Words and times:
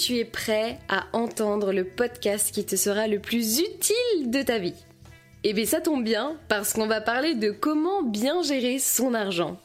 tu 0.00 0.16
es 0.16 0.24
prêt 0.24 0.78
à 0.88 1.04
entendre 1.12 1.74
le 1.74 1.84
podcast 1.84 2.54
qui 2.54 2.64
te 2.64 2.74
sera 2.74 3.06
le 3.06 3.18
plus 3.18 3.60
utile 3.60 4.30
de 4.30 4.40
ta 4.40 4.58
vie 4.58 4.74
Eh 5.44 5.52
bien 5.52 5.66
ça 5.66 5.82
tombe 5.82 6.02
bien 6.02 6.38
parce 6.48 6.72
qu'on 6.72 6.86
va 6.86 7.02
parler 7.02 7.34
de 7.34 7.50
comment 7.50 8.02
bien 8.02 8.42
gérer 8.42 8.78
son 8.78 9.12
argent. 9.12 9.60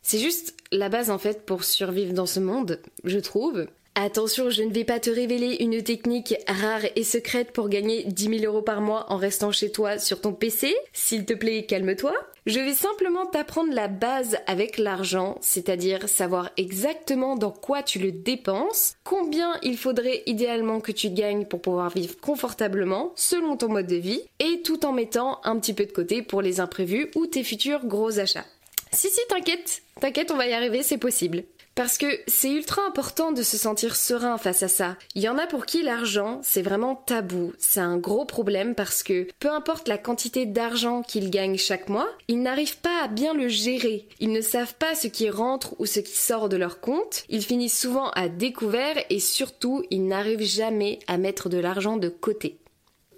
C'est 0.00 0.18
juste 0.18 0.54
la 0.72 0.88
base 0.88 1.10
en 1.10 1.18
fait 1.18 1.44
pour 1.44 1.64
survivre 1.64 2.14
dans 2.14 2.24
ce 2.24 2.40
monde, 2.40 2.80
je 3.04 3.18
trouve. 3.18 3.66
Attention, 3.96 4.50
je 4.50 4.62
ne 4.62 4.72
vais 4.72 4.84
pas 4.84 5.00
te 5.00 5.10
révéler 5.10 5.56
une 5.60 5.82
technique 5.82 6.34
rare 6.46 6.82
et 6.94 7.02
secrète 7.02 7.52
pour 7.52 7.68
gagner 7.68 8.04
10 8.04 8.38
000 8.38 8.44
euros 8.44 8.62
par 8.62 8.80
mois 8.80 9.06
en 9.12 9.16
restant 9.16 9.50
chez 9.50 9.72
toi 9.72 9.98
sur 9.98 10.20
ton 10.20 10.32
PC. 10.32 10.74
S'il 10.92 11.24
te 11.24 11.34
plaît, 11.34 11.66
calme-toi. 11.66 12.14
Je 12.46 12.60
vais 12.60 12.72
simplement 12.72 13.26
t'apprendre 13.26 13.74
la 13.74 13.88
base 13.88 14.38
avec 14.46 14.78
l'argent, 14.78 15.36
c'est-à-dire 15.42 16.08
savoir 16.08 16.50
exactement 16.56 17.36
dans 17.36 17.50
quoi 17.50 17.82
tu 17.82 17.98
le 17.98 18.12
dépenses, 18.12 18.94
combien 19.04 19.58
il 19.62 19.76
faudrait 19.76 20.22
idéalement 20.24 20.80
que 20.80 20.92
tu 20.92 21.10
gagnes 21.10 21.44
pour 21.44 21.60
pouvoir 21.60 21.90
vivre 21.90 22.16
confortablement 22.18 23.12
selon 23.16 23.56
ton 23.56 23.68
mode 23.68 23.88
de 23.88 23.96
vie, 23.96 24.22
et 24.38 24.62
tout 24.62 24.86
en 24.86 24.92
mettant 24.92 25.40
un 25.44 25.58
petit 25.58 25.74
peu 25.74 25.84
de 25.84 25.92
côté 25.92 26.22
pour 26.22 26.40
les 26.40 26.60
imprévus 26.60 27.10
ou 27.16 27.26
tes 27.26 27.44
futurs 27.44 27.84
gros 27.84 28.18
achats. 28.18 28.46
Si 28.92 29.08
si, 29.08 29.20
t'inquiète, 29.28 29.82
t'inquiète, 30.00 30.30
on 30.30 30.36
va 30.36 30.46
y 30.46 30.52
arriver, 30.52 30.82
c'est 30.82 30.98
possible. 30.98 31.44
Parce 31.80 31.96
que 31.96 32.20
c'est 32.26 32.52
ultra 32.52 32.82
important 32.86 33.32
de 33.32 33.42
se 33.42 33.56
sentir 33.56 33.96
serein 33.96 34.36
face 34.36 34.62
à 34.62 34.68
ça. 34.68 34.98
Il 35.14 35.22
y 35.22 35.30
en 35.30 35.38
a 35.38 35.46
pour 35.46 35.64
qui 35.64 35.82
l'argent, 35.82 36.38
c'est 36.42 36.60
vraiment 36.60 36.94
tabou. 36.94 37.54
C'est 37.58 37.80
un 37.80 37.96
gros 37.96 38.26
problème 38.26 38.74
parce 38.74 39.02
que 39.02 39.26
peu 39.38 39.48
importe 39.48 39.88
la 39.88 39.96
quantité 39.96 40.44
d'argent 40.44 41.00
qu'ils 41.00 41.30
gagnent 41.30 41.56
chaque 41.56 41.88
mois, 41.88 42.10
ils 42.28 42.42
n'arrivent 42.42 42.80
pas 42.80 43.04
à 43.04 43.08
bien 43.08 43.32
le 43.32 43.48
gérer. 43.48 44.06
Ils 44.18 44.30
ne 44.30 44.42
savent 44.42 44.74
pas 44.74 44.94
ce 44.94 45.06
qui 45.08 45.30
rentre 45.30 45.74
ou 45.78 45.86
ce 45.86 46.00
qui 46.00 46.18
sort 46.18 46.50
de 46.50 46.58
leur 46.58 46.80
compte. 46.80 47.24
Ils 47.30 47.46
finissent 47.46 47.80
souvent 47.80 48.10
à 48.10 48.28
découvert 48.28 49.02
et 49.08 49.18
surtout, 49.18 49.82
ils 49.88 50.06
n'arrivent 50.06 50.42
jamais 50.42 50.98
à 51.06 51.16
mettre 51.16 51.48
de 51.48 51.56
l'argent 51.56 51.96
de 51.96 52.10
côté 52.10 52.58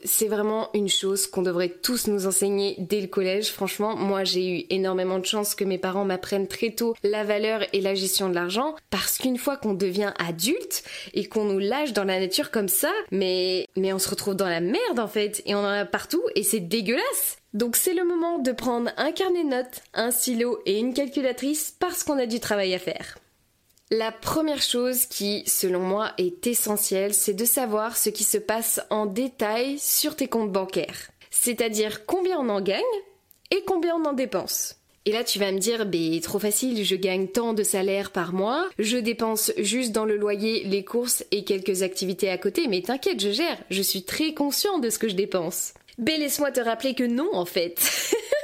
c'est 0.05 0.29
vraiment 0.29 0.69
une 0.75 0.89
chose 0.89 1.27
qu'on 1.27 1.43
devrait 1.43 1.69
tous 1.69 2.07
nous 2.07 2.27
enseigner 2.27 2.77
dès 2.79 3.01
le 3.01 3.07
collège. 3.07 3.51
Franchement, 3.51 3.97
moi 3.97 4.25
j'ai 4.25 4.49
eu 4.49 4.65
énormément 4.71 5.19
de 5.19 5.25
chance 5.25 5.55
que 5.55 5.65
mes 5.65 5.79
parents 5.79 6.05
m'apprennent 6.05 6.49
très 6.49 6.71
tôt 6.71 6.95
la 7.03 7.25
valeur 7.25 7.63
et 7.73 7.81
la 7.81 7.95
gestion 7.95 8.29
de 8.29 8.35
l'argent 8.35 8.75
parce 8.91 9.19
qu'une 9.19 9.39
fois 9.39 9.57
qu'on 9.57 9.75
devient 9.75 10.13
adulte 10.19 10.85
et 11.15 11.27
qu'on 11.27 11.45
nous 11.45 11.59
lâche 11.59 11.93
dans 11.93 12.05
la 12.05 12.21
nature 12.21 12.51
comme 12.51 12.69
ça, 12.69 12.93
mais 13.11 13.67
mais 13.77 13.93
on 13.93 13.99
se 13.99 14.11
retrouve 14.11 14.35
dans 14.35 14.49
la 14.49 14.61
merde 14.61 14.99
en 14.99 15.09
fait 15.09 15.43
et 15.47 15.55
on 15.55 15.61
en 15.61 15.65
a 15.65 15.85
partout 15.85 16.23
et 16.35 16.43
c'est 16.43 16.61
dégueulasse. 16.61 17.39
Donc 17.55 17.77
c'est 17.77 17.95
le 17.95 18.05
moment 18.05 18.39
de 18.39 18.53
prendre 18.53 18.91
un 18.97 19.13
carnet 19.13 19.45
de 19.45 19.51
notes, 19.51 19.83
un 19.95 20.11
stylo 20.11 20.59
et 20.65 20.79
une 20.79 20.95
calculatrice 20.95 21.77
parce 21.79 22.03
qu'on 22.03 22.19
a 22.19 22.27
du 22.27 22.41
travail 22.41 22.75
à 22.75 22.79
faire. 22.79 23.19
La 23.95 24.11
première 24.11 24.63
chose 24.63 25.05
qui, 25.05 25.43
selon 25.47 25.81
moi, 25.81 26.13
est 26.17 26.47
essentielle, 26.47 27.13
c'est 27.13 27.35
de 27.35 27.45
savoir 27.45 27.99
ce 27.99 28.09
qui 28.09 28.25
se 28.25 28.39
passe 28.39 28.81
en 28.89 29.05
détail 29.05 29.79
sur 29.79 30.17
tes 30.17 30.29
comptes 30.29 30.51
bancaires. 30.51 31.11
C'est-à-dire 31.31 32.07
combien 32.07 32.39
on 32.39 32.49
en 32.49 32.63
gagne 32.63 32.81
et 33.51 33.63
combien 33.67 33.95
on 33.97 34.07
en 34.07 34.15
dépense. 34.15 34.77
Et 35.05 35.13
là, 35.13 35.25
tu 35.25 35.39
vas 35.39 35.53
me 35.53 35.59
dire, 35.59 35.85
ben, 35.85 36.19
trop 36.23 36.39
facile, 36.39 36.83
je 36.87 36.97
gagne 36.97 37.29
tant 37.29 37.53
de 37.53 37.63
salaire 37.63 38.13
par 38.13 38.33
mois, 38.33 38.67
je 38.79 38.97
dépense 38.97 39.53
juste 39.59 39.93
dans 39.93 40.07
le 40.07 40.17
loyer, 40.17 40.65
les 40.65 40.85
courses 40.85 41.23
et 41.31 41.45
quelques 41.45 41.83
activités 41.83 42.31
à 42.31 42.39
côté, 42.39 42.69
mais 42.69 42.81
t'inquiète, 42.81 43.21
je 43.21 43.31
gère, 43.31 43.59
je 43.69 43.83
suis 43.83 44.05
très 44.05 44.33
conscient 44.33 44.79
de 44.79 44.89
ce 44.89 44.99
que 44.99 45.11
je 45.11 45.17
dépense. 45.17 45.75
Ben, 45.99 46.19
laisse-moi 46.19 46.51
te 46.51 46.61
rappeler 46.61 46.95
que 46.95 47.05
non, 47.05 47.29
en 47.35 47.45
fait. 47.45 47.79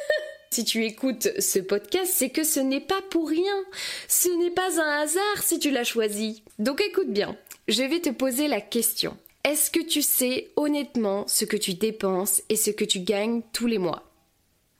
Si 0.50 0.64
tu 0.64 0.84
écoutes 0.84 1.28
ce 1.38 1.58
podcast, 1.58 2.12
c'est 2.14 2.30
que 2.30 2.44
ce 2.44 2.60
n'est 2.60 2.80
pas 2.80 3.02
pour 3.10 3.28
rien. 3.28 3.64
Ce 4.08 4.28
n'est 4.28 4.50
pas 4.50 4.80
un 4.80 5.02
hasard 5.02 5.42
si 5.42 5.58
tu 5.58 5.70
l'as 5.70 5.84
choisi. 5.84 6.42
Donc 6.58 6.80
écoute 6.80 7.10
bien, 7.10 7.36
je 7.68 7.82
vais 7.82 8.00
te 8.00 8.10
poser 8.10 8.48
la 8.48 8.60
question. 8.60 9.16
Est-ce 9.44 9.70
que 9.70 9.80
tu 9.80 10.02
sais 10.02 10.50
honnêtement 10.56 11.26
ce 11.26 11.44
que 11.44 11.56
tu 11.56 11.74
dépenses 11.74 12.42
et 12.48 12.56
ce 12.56 12.70
que 12.70 12.84
tu 12.84 13.00
gagnes 13.00 13.42
tous 13.52 13.66
les 13.66 13.78
mois? 13.78 14.04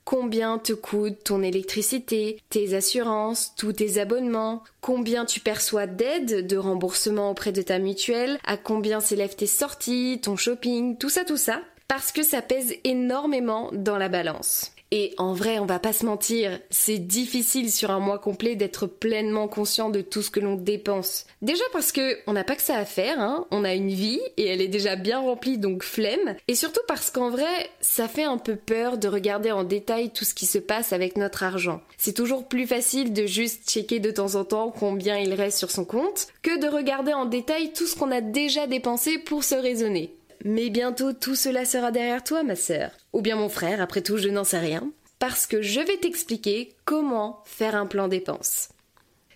Combien 0.05 0.59
te 0.59 0.73
coûte 0.73 1.23
ton 1.23 1.43
électricité, 1.43 2.41
tes 2.49 2.75
assurances, 2.75 3.53
tous 3.57 3.75
tes 3.75 3.99
abonnements? 3.99 4.63
Combien 4.81 5.27
tu 5.27 5.39
perçois 5.39 5.87
d'aide, 5.87 6.47
de 6.47 6.57
remboursement 6.57 7.31
auprès 7.31 7.53
de 7.53 7.61
ta 7.61 7.79
mutuelle? 7.79 8.39
À 8.45 8.57
combien 8.57 9.01
s'élèvent 9.01 9.37
tes 9.37 9.47
sorties, 9.47 10.19
ton 10.23 10.35
shopping, 10.35 10.97
tout 10.97 11.11
ça, 11.11 11.27
tout 11.27 11.37
ça 11.37 11.61
Parce 11.89 12.11
que 12.11 12.23
ça 12.23 12.41
pèse 12.41 12.75
énormément 12.85 13.71
dans 13.75 13.99
la 13.99 14.09
balance. 14.09 14.73
Et 14.91 15.15
en 15.19 15.35
vrai, 15.35 15.59
on 15.59 15.67
va 15.67 15.79
pas 15.79 15.93
se 15.93 16.07
mentir, 16.07 16.59
c'est 16.71 16.99
difficile 16.99 17.71
sur 17.71 17.91
un 17.91 17.99
mois 17.99 18.19
complet 18.19 18.57
d'être 18.57 18.87
pleinement 18.87 19.47
conscient 19.47 19.91
de 19.91 20.01
tout 20.01 20.23
ce 20.23 20.31
que 20.31 20.41
l'on 20.41 20.55
dépense. 20.55 21.27
Déjà 21.43 21.65
parce 21.73 21.93
que 21.93 22.19
on 22.27 22.33
n'a 22.33 22.45
pas 22.45 22.57
que 22.57 22.63
ça 22.63 22.77
à 22.77 22.85
faire, 22.85 23.21
hein. 23.21 23.47
On 23.51 23.65
a 23.65 23.75
une 23.75 23.91
vie 23.91 24.21
et 24.37 24.47
elle 24.47 24.63
est 24.63 24.69
déjà 24.69 24.97
bien 24.97 25.21
remplie, 25.21 25.59
donc 25.59 25.83
flemme. 25.83 26.37
Et 26.49 26.55
surtout 26.55 26.81
parce 26.89 27.11
qu'en 27.11 27.31
vrai, 27.31 27.71
ça 27.81 28.09
fait 28.09 28.25
un 28.25 28.39
peu 28.39 28.57
peur 28.57 28.97
de 28.97 29.09
regarder 29.09 29.53
en 29.53 29.65
détail 29.65 30.11
tout 30.11 30.25
ce 30.25 30.35
qui 30.35 30.47
se 30.47 30.59
passe 30.59 30.93
avec 30.93 31.19
notre 31.19 31.43
argent. 31.43 31.83
C'est 31.99 32.15
toujours 32.15 32.49
plus 32.49 32.67
facile 32.67 33.13
de 33.13 33.27
juste 33.27 33.69
checker 33.69 34.01
de 34.01 34.11
temps 34.11 34.37
en 34.37 34.45
temps 34.45 34.71
combien 34.77 35.19
il 35.19 35.35
reste 35.35 35.59
sur 35.59 35.71
son 35.71 35.85
compte 35.85 36.29
que 36.43 36.61
de 36.61 36.69
regarder 36.69 37.13
en 37.13 37.27
détail 37.27 37.73
tout 37.73 37.87
ce 37.87 37.97
qu'on 37.97 38.11
a 38.11 38.21
déjà 38.21 38.67
dépensé 38.67 39.19
pour 39.19 39.45
se 39.45 39.55
raisonner 39.55 40.18
mais 40.45 40.71
bientôt 40.71 41.13
tout 41.13 41.35
cela 41.35 41.65
sera 41.65 41.91
derrière 41.91 42.25
toi, 42.25 42.43
ma 42.43 42.57
sœur. 42.57 42.91
Ou 43.13 43.21
bien 43.21 43.37
mon 43.37 43.49
frère, 43.49 43.81
après 43.81 44.03
tout, 44.03 44.17
je 44.17 44.29
n'en 44.29 44.45
sais 44.45 44.59
rien. 44.59 44.91
Parce 45.19 45.47
que 45.47 45.63
je 45.63 45.81
vais 45.81 45.97
t'expliquer 45.97 46.75
comment 46.85 47.43
faire 47.45 47.75
un 47.75 47.87
plan 47.87 48.09
dépenses. 48.09 48.69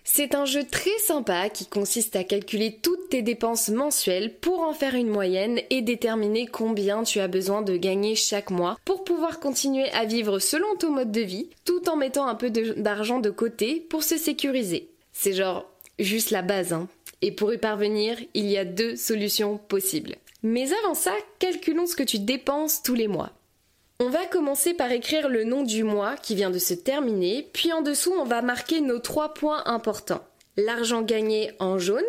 C'est 0.05 0.35
un 0.35 0.45
jeu 0.45 0.63
très 0.69 0.97
sympa 0.99 1.49
qui 1.49 1.65
consiste 1.65 2.15
à 2.17 2.25
calculer 2.25 2.77
toutes 2.81 3.09
tes 3.09 3.21
dépenses 3.21 3.69
mensuelles 3.69 4.33
pour 4.35 4.59
en 4.59 4.73
faire 4.73 4.95
une 4.95 5.07
moyenne 5.07 5.61
et 5.69 5.81
déterminer 5.81 6.45
combien 6.45 7.03
tu 7.03 7.19
as 7.19 7.29
besoin 7.29 7.61
de 7.61 7.77
gagner 7.77 8.15
chaque 8.15 8.49
mois 8.49 8.77
pour 8.83 9.05
pouvoir 9.05 9.39
continuer 9.39 9.89
à 9.91 10.03
vivre 10.03 10.39
selon 10.39 10.75
ton 10.77 10.91
mode 10.91 11.11
de 11.11 11.21
vie 11.21 11.49
tout 11.63 11.87
en 11.89 11.95
mettant 11.95 12.27
un 12.27 12.35
peu 12.35 12.49
d'argent 12.49 13.19
de, 13.19 13.29
côté 13.29 13.79
pour 13.89 14.03
se 14.03 14.17
sécuriser. 14.17 14.89
C'est 15.13 15.33
genre 15.33 15.71
juste 15.99 16.31
la 16.31 16.41
base, 16.41 16.73
hein. 16.73 16.89
Et 17.21 17.31
pour 17.31 17.53
y 17.53 17.57
parvenir, 17.57 18.17
il 18.33 18.47
y 18.47 18.57
a 18.57 18.65
deux 18.65 18.97
solutions 18.97 19.57
possibles. 19.57 20.17
Mais 20.43 20.73
avant 20.73 20.93
ça, 20.93 21.13
calculons 21.39 21.87
ce 21.87 21.95
que 21.95 22.03
tu 22.03 22.19
dépenses 22.19 22.83
tous 22.83 22.95
les 22.95 23.07
mois. 23.07 23.31
On 24.01 24.09
va 24.09 24.25
commencer 24.25 24.73
par 24.73 24.91
écrire 24.91 25.29
le 25.29 25.45
nom 25.45 25.63
du 25.63 25.85
mois 25.85 26.17
qui 26.17 26.35
vient 26.35 26.49
de 26.49 26.59
se 26.59 26.73
terminer, 26.73 27.47
puis 27.53 27.71
en 27.71 27.81
dessous 27.81 28.13
on 28.19 28.25
va 28.25 28.41
marquer 28.41 28.81
nos 28.81 28.99
trois 28.99 29.33
points 29.33 29.63
importants. 29.65 30.23
L'argent 30.57 31.01
gagné 31.01 31.51
en 31.59 31.79
jaune, 31.79 32.03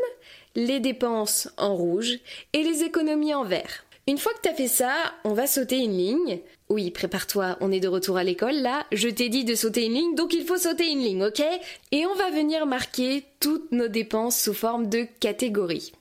les 0.56 0.80
dépenses 0.80 1.48
en 1.56 1.76
rouge 1.76 2.18
et 2.52 2.64
les 2.64 2.82
économies 2.82 3.34
en 3.34 3.44
vert. 3.44 3.84
Une 4.06 4.18
fois 4.18 4.32
que 4.34 4.40
tu 4.42 4.48
as 4.48 4.54
fait 4.54 4.68
ça, 4.68 4.92
on 5.24 5.32
va 5.32 5.46
sauter 5.46 5.78
une 5.78 5.96
ligne. 5.96 6.40
Oui, 6.68 6.90
prépare-toi, 6.90 7.56
on 7.60 7.70
est 7.70 7.80
de 7.80 7.88
retour 7.88 8.16
à 8.16 8.24
l'école 8.24 8.56
là. 8.56 8.84
Je 8.90 9.08
t'ai 9.08 9.28
dit 9.28 9.44
de 9.44 9.54
sauter 9.54 9.84
une 9.84 9.94
ligne, 9.94 10.14
donc 10.14 10.34
il 10.34 10.44
faut 10.44 10.56
sauter 10.58 10.90
une 10.90 10.98
ligne, 10.98 11.24
ok? 11.24 11.42
Et 11.92 12.04
on 12.04 12.14
va 12.14 12.30
venir 12.30 12.66
marquer 12.66 13.24
toutes 13.38 13.70
nos 13.70 13.88
dépenses 13.88 14.40
sous 14.40 14.54
forme 14.54 14.88
de 14.88 15.06
catégories. 15.20 15.92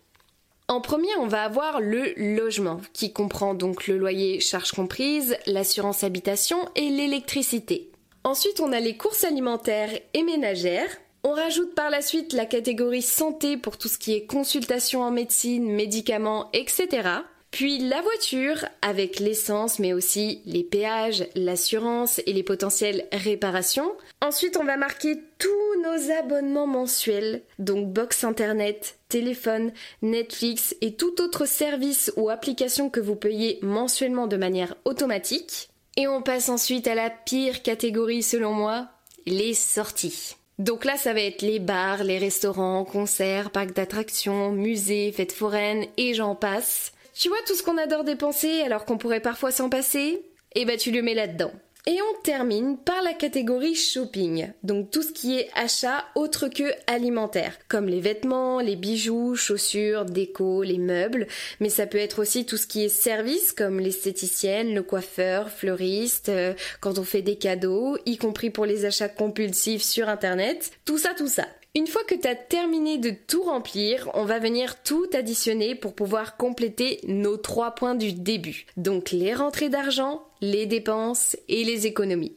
En 0.69 0.79
premier, 0.79 1.13
on 1.19 1.27
va 1.27 1.43
avoir 1.43 1.81
le 1.81 2.13
logement, 2.15 2.79
qui 2.93 3.11
comprend 3.11 3.53
donc 3.53 3.87
le 3.87 3.97
loyer 3.97 4.39
charges 4.39 4.71
comprises, 4.71 5.35
l'assurance 5.45 6.03
habitation 6.03 6.57
et 6.75 6.89
l'électricité. 6.89 7.91
Ensuite, 8.23 8.61
on 8.61 8.71
a 8.71 8.79
les 8.79 8.95
courses 8.95 9.25
alimentaires 9.25 9.91
et 10.13 10.23
ménagères. 10.23 10.89
On 11.25 11.33
rajoute 11.33 11.75
par 11.75 11.89
la 11.89 12.01
suite 12.01 12.31
la 12.31 12.45
catégorie 12.45 13.01
santé 13.01 13.57
pour 13.57 13.77
tout 13.77 13.89
ce 13.89 13.97
qui 13.97 14.13
est 14.13 14.25
consultation 14.25 15.01
en 15.01 15.11
médecine, 15.11 15.69
médicaments, 15.69 16.49
etc. 16.53 17.09
Puis 17.53 17.77
la 17.77 18.01
voiture 18.01 18.65
avec 18.81 19.19
l'essence 19.19 19.77
mais 19.77 19.93
aussi 19.93 20.41
les 20.47 20.63
péages, 20.63 21.27
l'assurance 21.35 22.19
et 22.25 22.33
les 22.33 22.41
potentielles 22.41 23.05
réparations. 23.11 23.91
Ensuite 24.21 24.57
on 24.57 24.63
va 24.63 24.75
marquer 24.75 25.19
tous 25.37 25.81
nos 25.83 26.11
abonnements 26.11 26.65
mensuels, 26.65 27.43
donc 27.59 27.93
box 27.93 28.23
internet, 28.23 28.97
téléphone, 29.07 29.71
Netflix 30.01 30.75
et 30.81 30.95
tout 30.95 31.21
autre 31.21 31.45
service 31.45 32.11
ou 32.17 32.31
application 32.31 32.89
que 32.89 32.99
vous 32.99 33.15
payez 33.15 33.59
mensuellement 33.61 34.25
de 34.25 34.37
manière 34.37 34.75
automatique. 34.83 35.69
Et 35.95 36.07
on 36.07 36.23
passe 36.23 36.49
ensuite 36.49 36.87
à 36.87 36.95
la 36.95 37.11
pire 37.11 37.61
catégorie 37.61 38.23
selon 38.23 38.53
moi, 38.53 38.87
les 39.27 39.53
sorties. 39.53 40.37
Donc 40.57 40.85
là, 40.85 40.97
ça 40.97 41.13
va 41.13 41.21
être 41.21 41.43
les 41.43 41.59
bars, 41.59 42.03
les 42.03 42.17
restaurants, 42.17 42.83
concerts, 42.83 43.51
parcs 43.51 43.73
d'attractions, 43.73 44.51
musées, 44.51 45.11
fêtes 45.11 45.33
foraines 45.33 45.85
et 45.97 46.15
j'en 46.15 46.33
passe. 46.33 46.92
Tu 47.13 47.29
vois 47.29 47.37
tout 47.45 47.55
ce 47.55 47.63
qu'on 47.63 47.77
adore 47.77 48.03
dépenser 48.03 48.61
alors 48.61 48.85
qu'on 48.85 48.97
pourrait 48.97 49.19
parfois 49.19 49.51
s'en 49.51 49.69
passer? 49.69 50.25
Eh 50.55 50.65
ben 50.65 50.77
tu 50.77 50.91
le 50.91 51.01
mets 51.01 51.13
là-dedans. 51.13 51.51
Et 51.85 51.99
on 52.01 52.21
termine 52.21 52.77
par 52.77 53.01
la 53.01 53.11
catégorie 53.11 53.75
shopping, 53.75 54.47
donc 54.63 54.89
tout 54.89 55.01
ce 55.01 55.11
qui 55.11 55.37
est 55.37 55.49
achat 55.53 56.05
autre 56.15 56.47
que 56.47 56.71
alimentaire, 56.87 57.59
comme 57.67 57.87
les 57.87 57.99
vêtements, 57.99 58.61
les 58.61 58.77
bijoux, 58.77 59.35
chaussures, 59.35 60.05
déco, 60.05 60.63
les 60.63 60.77
meubles, 60.77 61.27
mais 61.59 61.67
ça 61.67 61.85
peut 61.85 61.97
être 61.97 62.21
aussi 62.21 62.45
tout 62.45 62.55
ce 62.55 62.67
qui 62.67 62.85
est 62.85 62.89
service, 62.89 63.51
comme 63.51 63.81
l'esthéticienne, 63.81 64.73
le 64.73 64.81
coiffeur, 64.81 65.49
fleuriste, 65.49 66.29
euh, 66.29 66.53
quand 66.79 66.99
on 66.99 67.03
fait 67.03 67.21
des 67.21 67.35
cadeaux, 67.35 67.97
y 68.05 68.15
compris 68.15 68.49
pour 68.49 68.65
les 68.65 68.85
achats 68.85 69.09
compulsifs 69.09 69.83
sur 69.83 70.07
internet, 70.07 70.71
tout 70.85 70.97
ça, 70.97 71.13
tout 71.13 71.27
ça. 71.27 71.47
Une 71.75 71.87
fois 71.87 72.03
que 72.03 72.13
tu 72.13 72.27
as 72.27 72.35
terminé 72.35 72.99
de 72.99 73.09
tout 73.09 73.41
remplir, 73.41 74.11
on 74.13 74.25
va 74.25 74.37
venir 74.37 74.83
tout 74.83 75.07
additionner 75.11 75.73
pour 75.73 75.95
pouvoir 75.95 76.37
compléter 76.37 76.99
nos 77.07 77.35
trois 77.35 77.71
points 77.71 77.95
du 77.95 78.13
début. 78.13 78.67
Donc 78.77 79.09
les 79.09 79.33
rentrées 79.33 79.69
d'argent, 79.69 80.23
les 80.39 80.67
dépenses 80.67 81.35
et 81.47 81.63
les 81.63 81.87
économies. 81.87 82.35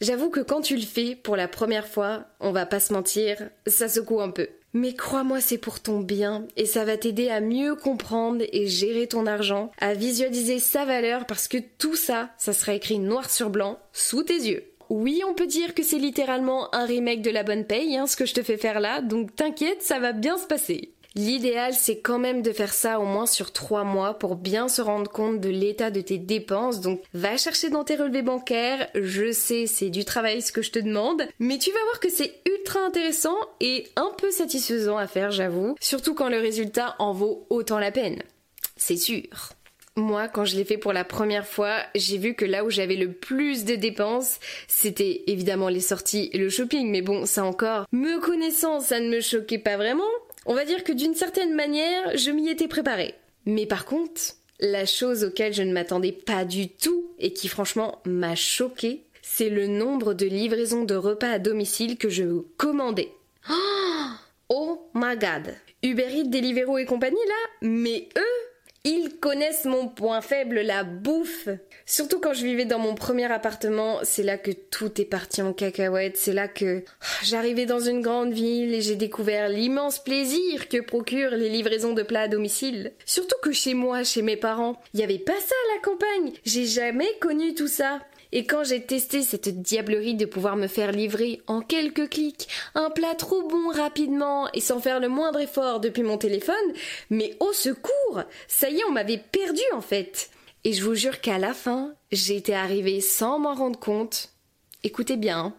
J'avoue 0.00 0.30
que 0.30 0.40
quand 0.40 0.62
tu 0.62 0.76
le 0.76 0.82
fais 0.82 1.14
pour 1.14 1.36
la 1.36 1.46
première 1.46 1.86
fois, 1.86 2.24
on 2.40 2.52
va 2.52 2.64
pas 2.64 2.80
se 2.80 2.94
mentir, 2.94 3.50
ça 3.66 3.86
secoue 3.86 4.22
un 4.22 4.30
peu. 4.30 4.48
Mais 4.72 4.94
crois-moi, 4.94 5.42
c'est 5.42 5.58
pour 5.58 5.80
ton 5.80 6.00
bien 6.00 6.48
et 6.56 6.64
ça 6.64 6.86
va 6.86 6.96
t'aider 6.96 7.28
à 7.28 7.42
mieux 7.42 7.74
comprendre 7.74 8.42
et 8.50 8.66
gérer 8.66 9.06
ton 9.06 9.26
argent, 9.26 9.72
à 9.78 9.92
visualiser 9.92 10.58
sa 10.58 10.86
valeur 10.86 11.26
parce 11.26 11.48
que 11.48 11.58
tout 11.78 11.96
ça, 11.96 12.30
ça 12.38 12.54
sera 12.54 12.72
écrit 12.72 12.98
noir 12.98 13.28
sur 13.28 13.50
blanc 13.50 13.78
sous 13.92 14.22
tes 14.22 14.34
yeux. 14.34 14.73
Oui, 14.96 15.22
on 15.28 15.34
peut 15.34 15.48
dire 15.48 15.74
que 15.74 15.82
c'est 15.82 15.98
littéralement 15.98 16.72
un 16.72 16.86
remake 16.86 17.20
de 17.20 17.32
la 17.32 17.42
bonne 17.42 17.64
paye, 17.64 17.96
hein, 17.96 18.06
ce 18.06 18.14
que 18.14 18.26
je 18.26 18.32
te 18.32 18.44
fais 18.44 18.56
faire 18.56 18.78
là, 18.78 19.00
donc 19.00 19.34
t'inquiète, 19.34 19.82
ça 19.82 19.98
va 19.98 20.12
bien 20.12 20.38
se 20.38 20.46
passer. 20.46 20.94
L'idéal, 21.16 21.74
c'est 21.74 21.98
quand 21.98 22.20
même 22.20 22.42
de 22.42 22.52
faire 22.52 22.72
ça 22.72 23.00
au 23.00 23.04
moins 23.04 23.26
sur 23.26 23.52
trois 23.52 23.82
mois 23.82 24.14
pour 24.14 24.36
bien 24.36 24.68
se 24.68 24.80
rendre 24.80 25.10
compte 25.10 25.40
de 25.40 25.48
l'état 25.48 25.90
de 25.90 26.00
tes 26.00 26.18
dépenses. 26.18 26.80
Donc, 26.80 27.02
va 27.12 27.36
chercher 27.36 27.70
dans 27.70 27.82
tes 27.82 27.96
relevés 27.96 28.22
bancaires. 28.22 28.88
Je 28.94 29.32
sais, 29.32 29.66
c'est 29.66 29.90
du 29.90 30.04
travail 30.04 30.40
ce 30.42 30.52
que 30.52 30.62
je 30.62 30.70
te 30.70 30.78
demande, 30.78 31.26
mais 31.40 31.58
tu 31.58 31.72
vas 31.72 31.84
voir 31.86 31.98
que 31.98 32.08
c'est 32.08 32.32
ultra 32.46 32.78
intéressant 32.86 33.36
et 33.60 33.88
un 33.96 34.12
peu 34.16 34.30
satisfaisant 34.30 34.96
à 34.96 35.08
faire, 35.08 35.32
j'avoue. 35.32 35.74
Surtout 35.80 36.14
quand 36.14 36.28
le 36.28 36.38
résultat 36.38 36.94
en 37.00 37.12
vaut 37.12 37.48
autant 37.50 37.80
la 37.80 37.90
peine. 37.90 38.22
C'est 38.76 38.96
sûr. 38.96 39.54
Moi, 39.96 40.26
quand 40.26 40.44
je 40.44 40.56
l'ai 40.56 40.64
fait 40.64 40.76
pour 40.76 40.92
la 40.92 41.04
première 41.04 41.46
fois, 41.46 41.76
j'ai 41.94 42.18
vu 42.18 42.34
que 42.34 42.44
là 42.44 42.64
où 42.64 42.70
j'avais 42.70 42.96
le 42.96 43.12
plus 43.12 43.64
de 43.64 43.76
dépenses, 43.76 44.40
c'était 44.66 45.22
évidemment 45.28 45.68
les 45.68 45.80
sorties 45.80 46.30
et 46.32 46.38
le 46.38 46.48
shopping. 46.48 46.90
Mais 46.90 47.00
bon, 47.00 47.26
ça 47.26 47.44
encore, 47.44 47.86
me 47.92 48.18
connaissant, 48.18 48.80
ça 48.80 48.98
ne 48.98 49.08
me 49.08 49.20
choquait 49.20 49.58
pas 49.58 49.76
vraiment. 49.76 50.02
On 50.46 50.54
va 50.54 50.64
dire 50.64 50.82
que 50.82 50.92
d'une 50.92 51.14
certaine 51.14 51.54
manière, 51.54 52.16
je 52.16 52.32
m'y 52.32 52.48
étais 52.48 52.66
préparée. 52.66 53.14
Mais 53.46 53.66
par 53.66 53.84
contre, 53.84 54.20
la 54.58 54.84
chose 54.84 55.22
auquel 55.22 55.54
je 55.54 55.62
ne 55.62 55.72
m'attendais 55.72 56.12
pas 56.12 56.44
du 56.44 56.68
tout 56.68 57.12
et 57.20 57.32
qui 57.32 57.46
franchement 57.46 58.00
m'a 58.04 58.34
choquée, 58.34 59.04
c'est 59.22 59.48
le 59.48 59.68
nombre 59.68 60.12
de 60.12 60.26
livraisons 60.26 60.84
de 60.84 60.96
repas 60.96 61.30
à 61.30 61.38
domicile 61.38 61.98
que 61.98 62.08
je 62.08 62.40
commandais. 62.56 63.12
Oh 64.50 64.90
my 64.92 65.16
god 65.16 65.54
Uber 65.82 66.06
Eats, 66.12 66.28
Deliveroo 66.28 66.76
et 66.76 66.84
compagnie 66.84 67.16
là 67.26 67.68
Mais 67.68 68.10
eux 68.18 68.43
ils 68.84 69.16
connaissent 69.18 69.64
mon 69.64 69.88
point 69.88 70.20
faible, 70.20 70.60
la 70.60 70.84
bouffe. 70.84 71.48
Surtout 71.86 72.20
quand 72.20 72.34
je 72.34 72.44
vivais 72.44 72.66
dans 72.66 72.78
mon 72.78 72.94
premier 72.94 73.30
appartement, 73.32 74.00
c'est 74.02 74.22
là 74.22 74.36
que 74.36 74.50
tout 74.50 75.00
est 75.00 75.06
parti 75.06 75.40
en 75.40 75.54
cacahuète, 75.54 76.18
c'est 76.18 76.34
là 76.34 76.48
que 76.48 76.84
ah, 77.00 77.04
j'arrivais 77.22 77.64
dans 77.64 77.80
une 77.80 78.02
grande 78.02 78.32
ville 78.32 78.74
et 78.74 78.82
j'ai 78.82 78.96
découvert 78.96 79.48
l'immense 79.48 79.98
plaisir 79.98 80.68
que 80.68 80.82
procurent 80.82 81.36
les 81.36 81.48
livraisons 81.48 81.94
de 81.94 82.02
plats 82.02 82.22
à 82.22 82.28
domicile. 82.28 82.92
Surtout 83.06 83.36
que 83.42 83.52
chez 83.52 83.72
moi, 83.72 84.04
chez 84.04 84.20
mes 84.20 84.36
parents, 84.36 84.80
il 84.92 84.98
n'y 84.98 85.04
avait 85.04 85.18
pas 85.18 85.32
ça 85.32 85.54
à 85.54 85.74
la 85.74 85.82
campagne. 85.82 86.32
J'ai 86.44 86.66
jamais 86.66 87.08
connu 87.20 87.54
tout 87.54 87.68
ça. 87.68 88.00
Et 88.36 88.44
quand 88.46 88.64
j'ai 88.64 88.82
testé 88.82 89.22
cette 89.22 89.62
diablerie 89.62 90.16
de 90.16 90.26
pouvoir 90.26 90.56
me 90.56 90.66
faire 90.66 90.90
livrer 90.90 91.40
en 91.46 91.60
quelques 91.60 92.10
clics 92.10 92.48
un 92.74 92.90
plat 92.90 93.14
trop 93.14 93.46
bon 93.46 93.68
rapidement 93.68 94.50
et 94.52 94.60
sans 94.60 94.80
faire 94.80 94.98
le 94.98 95.08
moindre 95.08 95.38
effort 95.38 95.78
depuis 95.78 96.02
mon 96.02 96.18
téléphone, 96.18 96.54
mais 97.10 97.36
au 97.38 97.52
secours 97.52 98.24
Ça 98.48 98.68
y 98.68 98.78
est, 98.78 98.84
on 98.88 98.92
m'avait 98.92 99.22
perdu 99.30 99.62
en 99.72 99.80
fait 99.80 100.30
Et 100.64 100.72
je 100.72 100.82
vous 100.82 100.96
jure 100.96 101.20
qu'à 101.20 101.38
la 101.38 101.54
fin, 101.54 101.94
j'étais 102.10 102.54
arrivée 102.54 103.00
sans 103.00 103.38
m'en 103.38 103.54
rendre 103.54 103.78
compte. 103.78 104.30
Écoutez 104.82 105.16
bien, 105.16 105.54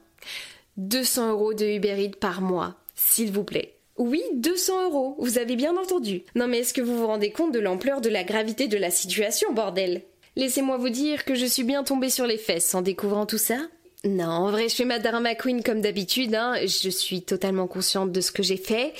200 0.75 1.31
euros 1.31 1.54
de 1.54 1.66
Uber 1.66 2.12
par 2.19 2.42
mois, 2.42 2.75
s'il 2.94 3.31
vous 3.31 3.45
plaît. 3.45 3.77
Oui, 3.98 4.22
200 4.33 4.89
euros, 4.89 5.16
vous 5.19 5.38
avez 5.38 5.56
bien 5.56 5.77
entendu. 5.77 6.24
Non 6.36 6.50
mais 6.50 6.60
est-ce 6.60 6.74
que 6.74 6.81
vous 6.81 6.98
vous 6.98 7.07
rendez 7.07 7.31
compte 7.31 7.54
de 7.54 7.60
l'ampleur 7.60 8.01
de 8.01 8.10
la 8.10 8.25
gravité 8.25 8.68
de 8.68 8.77
la 8.77 8.92
situation, 8.92 9.54
bordel? 9.54 10.04
Laissez-moi 10.35 10.77
vous 10.77 10.89
dire 10.89 11.23
que 11.23 11.35
je 11.35 11.45
suis 11.45 11.63
bien 11.63 11.83
tombée 11.83 12.09
sur 12.09 12.27
les 12.27 12.37
fesses 12.37 12.75
en 12.75 12.81
découvrant 12.81 13.25
tout 13.25 13.37
ça. 13.37 13.57
Non, 14.03 14.25
en 14.25 14.51
vrai, 14.51 14.69
je 14.69 14.75
fais 14.75 14.85
ma 14.85 14.99
drama 14.99 15.33
queen 15.33 15.63
comme 15.63 15.81
d'habitude, 15.81 16.35
hein. 16.35 16.55
Je 16.61 16.89
suis 16.89 17.23
totalement 17.23 17.67
consciente 17.67 18.11
de 18.11 18.21
ce 18.21 18.31
que 18.31 18.43
j'ai 18.43 18.57
fait. 18.57 18.93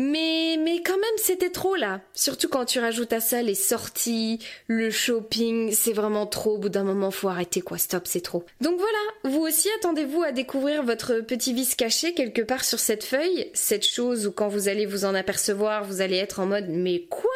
Mais, 0.00 0.56
mais 0.62 0.80
quand 0.80 0.96
même, 0.96 1.16
c'était 1.16 1.50
trop 1.50 1.74
là. 1.74 2.00
Surtout 2.14 2.48
quand 2.48 2.64
tu 2.64 2.78
rajoutes 2.78 3.12
à 3.12 3.18
ça 3.18 3.42
les 3.42 3.56
sorties, 3.56 4.38
le 4.68 4.92
shopping, 4.92 5.72
c'est 5.72 5.92
vraiment 5.92 6.24
trop. 6.24 6.54
Au 6.54 6.58
bout 6.58 6.68
d'un 6.68 6.84
moment, 6.84 7.10
faut 7.10 7.28
arrêter 7.28 7.62
quoi. 7.62 7.78
Stop, 7.78 8.06
c'est 8.06 8.20
trop. 8.20 8.44
Donc 8.60 8.78
voilà, 8.78 8.98
vous 9.24 9.40
aussi 9.40 9.68
attendez-vous 9.80 10.22
à 10.22 10.30
découvrir 10.30 10.84
votre 10.84 11.14
petit 11.14 11.52
vice 11.52 11.74
caché 11.74 12.14
quelque 12.14 12.42
part 12.42 12.62
sur 12.62 12.78
cette 12.78 13.02
feuille. 13.02 13.50
Cette 13.54 13.84
chose 13.84 14.28
où 14.28 14.30
quand 14.30 14.46
vous 14.46 14.68
allez 14.68 14.86
vous 14.86 15.04
en 15.04 15.16
apercevoir, 15.16 15.82
vous 15.82 16.00
allez 16.00 16.18
être 16.18 16.38
en 16.38 16.46
mode, 16.46 16.68
mais 16.68 17.00
quoi? 17.10 17.30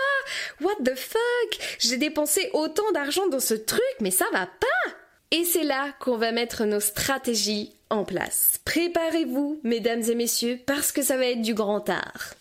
What 0.61 0.85
the 0.85 0.95
fuck? 0.95 1.79
J'ai 1.81 1.97
dépensé 1.97 2.49
autant 2.53 2.93
d'argent 2.93 3.27
dans 3.27 3.41
ce 3.41 3.55
truc, 3.55 3.83
mais 4.01 4.13
ça 4.13 4.27
va 4.33 4.47
pas! 4.47 4.93
Et 5.33 5.45
c'est 5.45 5.65
là 5.65 5.93
qu'on 5.99 6.17
va 6.17 6.31
mettre 6.31 6.65
nos 6.65 6.79
stratégies 6.79 7.75
en 7.91 8.05
place. 8.05 8.61
Préparez-vous, 8.65 9.59
mesdames 9.65 10.03
et 10.03 10.15
messieurs, 10.15 10.61
parce 10.65 10.93
que 10.93 11.03
ça 11.03 11.17
va 11.17 11.27
être 11.27 11.43
du 11.43 11.55
grand 11.55 11.89
art. 11.89 12.35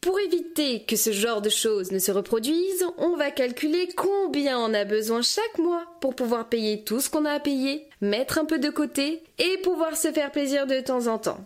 Pour 0.00 0.18
éviter 0.18 0.84
que 0.84 0.96
ce 0.96 1.12
genre 1.12 1.42
de 1.42 1.50
choses 1.50 1.92
ne 1.92 1.98
se 1.98 2.10
reproduisent, 2.10 2.86
on 2.96 3.16
va 3.16 3.30
calculer 3.30 3.86
combien 3.94 4.58
on 4.58 4.72
a 4.72 4.86
besoin 4.86 5.20
chaque 5.20 5.58
mois 5.58 5.84
pour 6.00 6.14
pouvoir 6.14 6.48
payer 6.48 6.84
tout 6.84 7.00
ce 7.00 7.10
qu'on 7.10 7.26
a 7.26 7.32
à 7.32 7.40
payer, 7.40 7.86
mettre 8.00 8.38
un 8.38 8.46
peu 8.46 8.58
de 8.58 8.70
côté 8.70 9.22
et 9.38 9.58
pouvoir 9.58 9.98
se 9.98 10.10
faire 10.10 10.32
plaisir 10.32 10.66
de 10.66 10.80
temps 10.80 11.06
en 11.06 11.18
temps. 11.18 11.44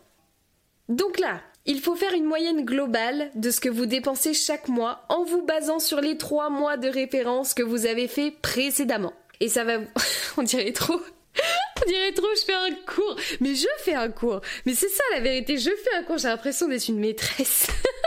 Donc 0.88 1.18
là, 1.18 1.40
il 1.66 1.80
faut 1.80 1.96
faire 1.96 2.12
une 2.12 2.26
moyenne 2.26 2.64
globale 2.64 3.32
de 3.34 3.50
ce 3.50 3.58
que 3.58 3.68
vous 3.68 3.86
dépensez 3.86 4.34
chaque 4.34 4.68
mois 4.68 5.04
en 5.08 5.24
vous 5.24 5.42
basant 5.42 5.80
sur 5.80 6.00
les 6.00 6.16
trois 6.16 6.48
mois 6.48 6.76
de 6.76 6.88
référence 6.88 7.54
que 7.54 7.62
vous 7.62 7.86
avez 7.86 8.06
fait 8.06 8.30
précédemment. 8.30 9.14
Et 9.40 9.48
ça 9.48 9.64
va... 9.64 9.78
On 10.36 10.44
dirait 10.44 10.72
trop... 10.72 11.00
On 11.84 11.88
dirait 11.88 12.12
trop, 12.12 12.28
je 12.36 12.44
fais 12.44 12.54
un 12.54 12.70
cours. 12.86 13.16
Mais 13.40 13.56
je 13.56 13.66
fais 13.78 13.94
un 13.94 14.10
cours. 14.10 14.42
Mais 14.64 14.74
c'est 14.74 14.88
ça 14.88 15.02
la 15.12 15.20
vérité, 15.20 15.58
je 15.58 15.70
fais 15.70 15.96
un 15.96 16.04
cours, 16.04 16.18
j'ai 16.18 16.28
l'impression 16.28 16.68
d'être 16.68 16.86
une 16.86 17.00
maîtresse. 17.00 17.66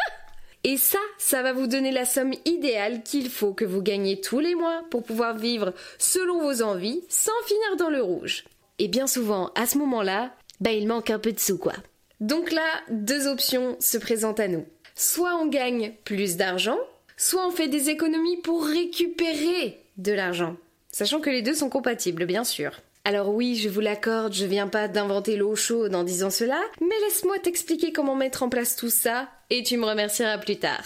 Et 0.70 0.76
ça, 0.76 1.00
ça 1.18 1.44
va 1.44 1.54
vous 1.54 1.66
donner 1.66 1.92
la 1.92 2.04
somme 2.04 2.34
idéale 2.44 3.02
qu'il 3.02 3.30
faut 3.30 3.54
que 3.54 3.64
vous 3.64 3.82
gagnez 3.82 4.20
tous 4.20 4.42
les 4.42 4.54
mois 4.54 4.84
pour 4.92 5.02
pouvoir 5.02 5.38
vivre 5.38 5.74
selon 5.98 6.42
vos 6.42 6.62
envies 6.62 7.06
sans 7.08 7.32
finir 7.46 7.78
dans 7.78 7.90
le 7.90 8.02
rouge. 8.02 8.44
Et 8.78 8.90
bien 8.90 9.08
souvent, 9.08 9.50
à 9.56 9.66
ce 9.66 9.78
moment-là, 9.78 10.34
bah 10.60 10.74
il 10.74 10.86
manque 10.86 11.10
un 11.10 11.20
peu 11.20 11.32
de 11.32 11.40
sous 11.40 11.58
quoi. 11.58 11.72
Donc 12.20 12.52
là, 12.52 12.68
deux 12.90 13.28
options 13.28 13.78
se 13.80 13.98
présentent 13.98 14.42
à 14.42 14.50
nous. 14.50 14.66
Soit 14.94 15.38
on 15.38 15.48
gagne 15.48 15.94
plus 16.04 16.36
d'argent, 16.36 16.80
soit 17.16 17.48
on 17.48 17.52
fait 17.52 17.70
des 17.70 17.90
économies 17.90 18.42
pour 18.42 18.66
récupérer 18.66 19.80
de 19.96 20.12
l'argent. 20.12 20.58
Sachant 20.92 21.22
que 21.22 21.30
les 21.30 21.44
deux 21.44 21.54
sont 21.54 21.70
compatibles, 21.70 22.26
bien 22.26 22.44
sûr. 22.44 22.82
Alors 23.08 23.30
oui, 23.30 23.56
je 23.56 23.70
vous 23.70 23.80
l'accorde, 23.80 24.34
je 24.34 24.46
viens 24.46 24.68
pas 24.68 24.90
d'inventer 24.90 25.38
l'eau 25.38 25.56
chaude 25.56 25.96
en 25.96 26.04
disant 26.04 26.30
cela, 26.30 26.60
mais 26.82 27.00
laisse-moi 27.06 27.40
t'expliquer 27.40 27.94
comment 27.94 28.16
mettre 28.16 28.44
en 28.44 28.50
place 28.50 28.76
tout 28.76 28.90
ça, 28.90 29.30
et 29.50 29.64
tu 29.64 29.78
me 29.78 29.86
remercieras 29.86 30.38
plus 30.40 30.58
tard. 30.58 30.84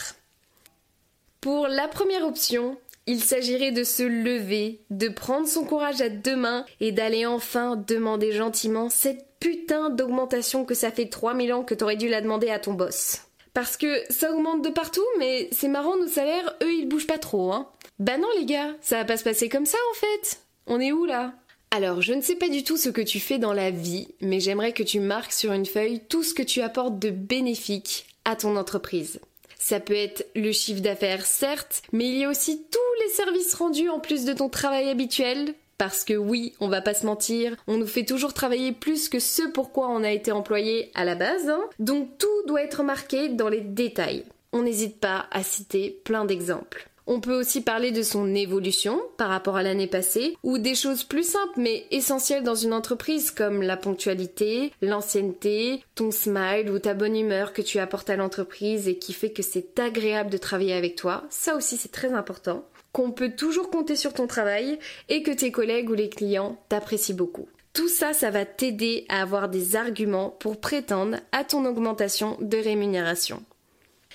Pour 1.42 1.68
la 1.68 1.88
première 1.88 2.24
option, 2.28 2.78
il 3.08 3.24
s'agirait 3.24 3.72
de 3.72 3.84
se 3.84 4.04
lever, 4.04 4.82
de 4.92 5.10
prendre 5.10 5.48
son 5.48 5.64
courage 5.64 6.00
à 6.02 6.10
deux 6.10 6.36
mains 6.36 6.64
et 6.80 6.92
d'aller 6.92 7.26
enfin 7.26 7.76
demander 7.76 8.34
gentiment 8.34 8.90
cette 8.90 9.26
putain 9.40 9.90
d'augmentation 9.90 10.64
que 10.64 10.76
ça 10.76 10.92
fait 10.92 11.10
3000 11.10 11.52
ans 11.54 11.64
que 11.64 11.74
t'aurais 11.74 11.96
dû 11.96 12.08
la 12.08 12.22
demander 12.22 12.52
à 12.52 12.60
ton 12.60 12.76
boss. 12.76 13.22
Parce 13.56 13.78
que 13.78 14.00
ça 14.12 14.32
augmente 14.32 14.64
de 14.64 14.70
partout, 14.70 15.02
mais 15.18 15.50
c'est 15.52 15.70
marrant, 15.70 15.98
nos 15.98 16.08
salaires, 16.08 16.56
eux, 16.62 16.72
ils 16.72 16.88
bougent 16.88 17.08
pas 17.08 17.18
trop, 17.18 17.52
hein. 17.52 17.68
Bah 17.98 18.20
non, 18.20 18.30
les 18.38 18.46
gars, 18.46 18.76
ça 18.80 18.98
va 18.98 19.06
pas 19.06 19.18
se 19.18 19.24
passer 19.24 19.50
comme 19.50 19.66
ça, 19.66 19.80
en 19.90 19.96
fait. 19.96 20.42
On 20.68 20.80
est 20.80 20.92
où, 20.92 21.06
là? 21.06 21.34
Alors, 21.74 22.02
je 22.02 22.12
ne 22.12 22.22
sais 22.22 22.36
pas 22.36 22.50
du 22.50 22.66
tout 22.66 22.76
ce 22.76 22.90
que 22.90 23.00
tu 23.00 23.22
fais 23.22 23.40
dans 23.40 23.54
la 23.54 23.72
vie, 23.72 24.10
mais 24.20 24.42
j'aimerais 24.42 24.74
que 24.74 24.84
tu 24.84 25.00
marques 25.00 25.32
sur 25.32 25.54
une 25.54 25.66
feuille 25.66 26.02
tout 26.10 26.22
ce 26.22 26.34
que 26.34 26.44
tu 26.44 26.62
apportes 26.62 27.00
de 27.00 27.10
bénéfique 27.12 28.08
à 28.26 28.36
ton 28.36 28.58
entreprise. 28.58 29.22
Ça 29.58 29.80
peut 29.80 29.96
être 29.96 30.28
le 30.36 30.52
chiffre 30.52 30.82
d'affaires, 30.82 31.26
certes, 31.26 31.84
mais 31.94 32.10
il 32.10 32.18
y 32.18 32.26
a 32.26 32.30
aussi 32.30 32.62
tous 32.70 33.04
les 33.04 33.14
services 33.14 33.54
rendus 33.54 33.88
en 33.88 34.02
plus 34.02 34.26
de 34.26 34.34
ton 34.34 34.50
travail 34.50 34.90
habituel. 34.90 35.54
Parce 35.78 36.04
que 36.04 36.14
oui, 36.14 36.54
on 36.60 36.68
va 36.68 36.82
pas 36.82 36.94
se 36.94 37.06
mentir, 37.06 37.56
on 37.68 37.78
nous 37.78 37.88
fait 37.88 38.06
toujours 38.06 38.34
travailler 38.34 38.74
plus 38.74 39.08
que 39.08 39.20
ce 39.20 39.44
pourquoi 39.48 39.88
on 39.90 40.04
a 40.04 40.12
été 40.12 40.32
employé 40.32 40.92
à 40.94 41.06
la 41.06 41.16
base, 41.16 41.50
hein. 41.50 41.64
donc 41.80 42.18
tout 42.20 42.28
doit 42.48 42.62
être 42.62 42.84
marqué 42.84 43.30
dans 43.30 43.50
les 43.50 43.62
détails. 43.62 44.26
On 44.52 44.62
n'hésite 44.62 45.00
pas 45.00 45.26
à 45.32 45.42
citer 45.42 46.02
plein 46.04 46.26
d'exemples. 46.26 46.91
On 47.08 47.20
peut 47.20 47.38
aussi 47.38 47.62
parler 47.62 47.92
de 47.92 48.04
son 48.04 48.34
évolution 48.36 49.02
par 49.18 49.30
rapport 49.30 49.58
à 49.58 49.64
l'année 49.64 49.88
passée, 49.88 50.38
ou 50.44 50.58
des 50.58 50.76
choses 50.76 51.04
plus 51.04 51.30
simples 51.30 51.58
mais 51.58 51.86
essentielles 51.92 52.44
dans 52.44 52.56
une 52.56 52.74
entreprise 52.74 53.32
comme 53.32 53.62
la 53.62 53.78
ponctualité, 53.78 54.72
l'ancienneté, 54.82 55.84
ton 55.96 56.12
smile 56.12 56.70
ou 56.70 56.80
ta 56.80 56.94
bonne 56.94 57.16
humeur 57.16 57.54
que 57.54 57.62
tu 57.62 57.80
apportes 57.80 58.10
à 58.10 58.16
l'entreprise 58.16 58.88
et 58.88 58.98
qui 58.98 59.14
fait 59.14 59.32
que 59.32 59.44
c'est 59.44 59.80
agréable 59.80 60.30
de 60.30 60.38
travailler 60.38 60.74
avec 60.74 60.96
toi. 60.96 61.24
Ça 61.30 61.56
aussi 61.56 61.78
c'est 61.78 61.92
très 61.92 62.14
important. 62.14 62.66
Qu'on 62.94 63.12
peut 63.12 63.32
toujours 63.36 63.70
compter 63.70 63.96
sur 63.96 64.14
ton 64.14 64.28
travail 64.28 64.78
et 65.10 65.24
que 65.24 65.32
tes 65.32 65.52
collègues 65.52 65.90
ou 65.90 65.94
les 65.94 66.10
clients 66.10 66.58
t'apprécient 66.70 67.16
beaucoup. 67.16 67.48
Tout 67.74 67.88
ça, 67.88 68.12
ça 68.12 68.32
va 68.32 68.44
t'aider 68.44 69.06
à 69.08 69.22
avoir 69.22 69.48
des 69.48 69.78
arguments 69.78 70.30
pour 70.30 70.60
prétendre 70.60 71.18
à 71.32 71.46
ton 71.46 71.66
augmentation 71.66 72.38
de 72.42 72.58
rémunération. 72.58 73.44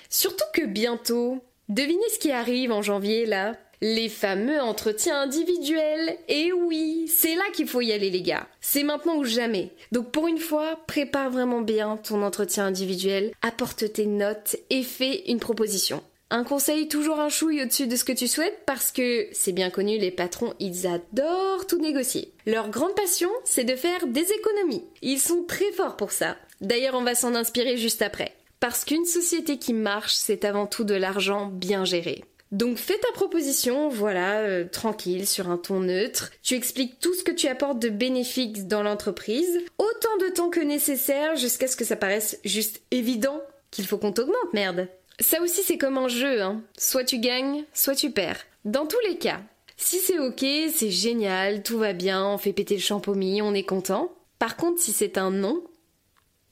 Surtout 0.09 0.45
que 0.53 0.65
bientôt, 0.65 1.41
devinez 1.69 2.09
ce 2.13 2.19
qui 2.19 2.31
arrive 2.31 2.71
en 2.71 2.81
janvier 2.81 3.25
là 3.25 3.55
les 3.81 4.09
fameux 4.09 4.59
entretiens 4.59 5.21
individuels. 5.21 6.17
Et 6.27 6.51
oui, 6.51 7.07
c'est 7.07 7.35
là 7.35 7.43
qu'il 7.53 7.67
faut 7.67 7.81
y 7.81 7.91
aller 7.91 8.09
les 8.09 8.21
gars. 8.21 8.47
C'est 8.61 8.83
maintenant 8.83 9.17
ou 9.17 9.23
jamais. 9.23 9.71
Donc 9.91 10.11
pour 10.11 10.27
une 10.27 10.39
fois, 10.39 10.79
prépare 10.87 11.29
vraiment 11.29 11.61
bien 11.61 11.97
ton 11.97 12.23
entretien 12.23 12.65
individuel, 12.65 13.31
apporte 13.41 13.91
tes 13.93 14.05
notes 14.05 14.55
et 14.69 14.83
fais 14.83 15.23
une 15.27 15.39
proposition. 15.39 16.01
Un 16.29 16.43
conseil 16.43 16.89
toujours 16.89 17.21
un 17.21 17.29
chouille 17.29 17.61
au-dessus 17.61 17.87
de 17.87 17.95
ce 17.95 18.03
que 18.03 18.11
tu 18.11 18.27
souhaites 18.27 18.59
parce 18.65 18.91
que 18.91 19.27
c'est 19.31 19.53
bien 19.53 19.69
connu, 19.69 19.97
les 19.97 20.11
patrons, 20.11 20.53
ils 20.59 20.85
adorent 20.85 21.67
tout 21.67 21.79
négocier. 21.79 22.33
Leur 22.45 22.69
grande 22.69 22.95
passion, 22.95 23.29
c'est 23.45 23.63
de 23.63 23.77
faire 23.77 24.07
des 24.07 24.33
économies. 24.33 24.83
Ils 25.01 25.19
sont 25.19 25.45
très 25.47 25.71
forts 25.71 25.95
pour 25.95 26.11
ça. 26.11 26.35
D'ailleurs, 26.59 26.95
on 26.95 27.03
va 27.03 27.15
s'en 27.15 27.33
inspirer 27.33 27.77
juste 27.77 28.01
après. 28.01 28.33
Parce 28.59 28.85
qu'une 28.85 29.05
société 29.05 29.59
qui 29.59 29.73
marche, 29.73 30.13
c'est 30.13 30.45
avant 30.45 30.65
tout 30.65 30.83
de 30.83 30.95
l'argent 30.95 31.47
bien 31.47 31.85
géré. 31.85 32.23
Donc 32.51 32.77
fais 32.77 32.97
ta 32.97 33.11
proposition, 33.13 33.89
voilà, 33.89 34.39
euh, 34.39 34.65
tranquille, 34.65 35.27
sur 35.27 35.49
un 35.49 35.57
ton 35.57 35.81
neutre. 35.81 36.31
Tu 36.43 36.55
expliques 36.55 36.99
tout 36.99 37.13
ce 37.13 37.23
que 37.23 37.31
tu 37.31 37.47
apportes 37.47 37.79
de 37.79 37.89
bénéfiques 37.89 38.67
dans 38.67 38.83
l'entreprise, 38.83 39.59
autant 39.77 40.17
de 40.21 40.29
temps 40.29 40.49
que 40.49 40.61
nécessaire 40.61 41.35
jusqu'à 41.35 41.67
ce 41.67 41.75
que 41.75 41.83
ça 41.83 41.97
paraisse 41.97 42.39
juste 42.45 42.81
évident 42.91 43.41
qu'il 43.69 43.85
faut 43.85 43.97
qu'on 43.97 44.13
t'augmente, 44.13 44.53
merde. 44.53 44.87
Ça 45.19 45.41
aussi, 45.41 45.61
c'est 45.63 45.77
comme 45.77 45.97
un 45.97 46.07
jeu, 46.07 46.41
hein. 46.41 46.61
Soit 46.77 47.03
tu 47.03 47.19
gagnes, 47.19 47.65
soit 47.73 47.95
tu 47.95 48.11
perds. 48.11 48.45
Dans 48.65 48.85
tous 48.85 48.99
les 49.07 49.17
cas. 49.17 49.41
Si 49.75 49.99
c'est 49.99 50.19
ok, 50.19 50.43
c'est 50.73 50.89
génial, 50.89 51.63
tout 51.63 51.77
va 51.77 51.93
bien, 51.93 52.25
on 52.25 52.37
fait 52.37 52.53
péter 52.53 52.75
le 52.75 52.81
champomis, 52.81 53.41
on 53.41 53.53
est 53.53 53.63
content. 53.63 54.11
Par 54.39 54.55
contre, 54.55 54.81
si 54.81 54.91
c'est 54.91 55.17
un 55.17 55.31
non, 55.31 55.63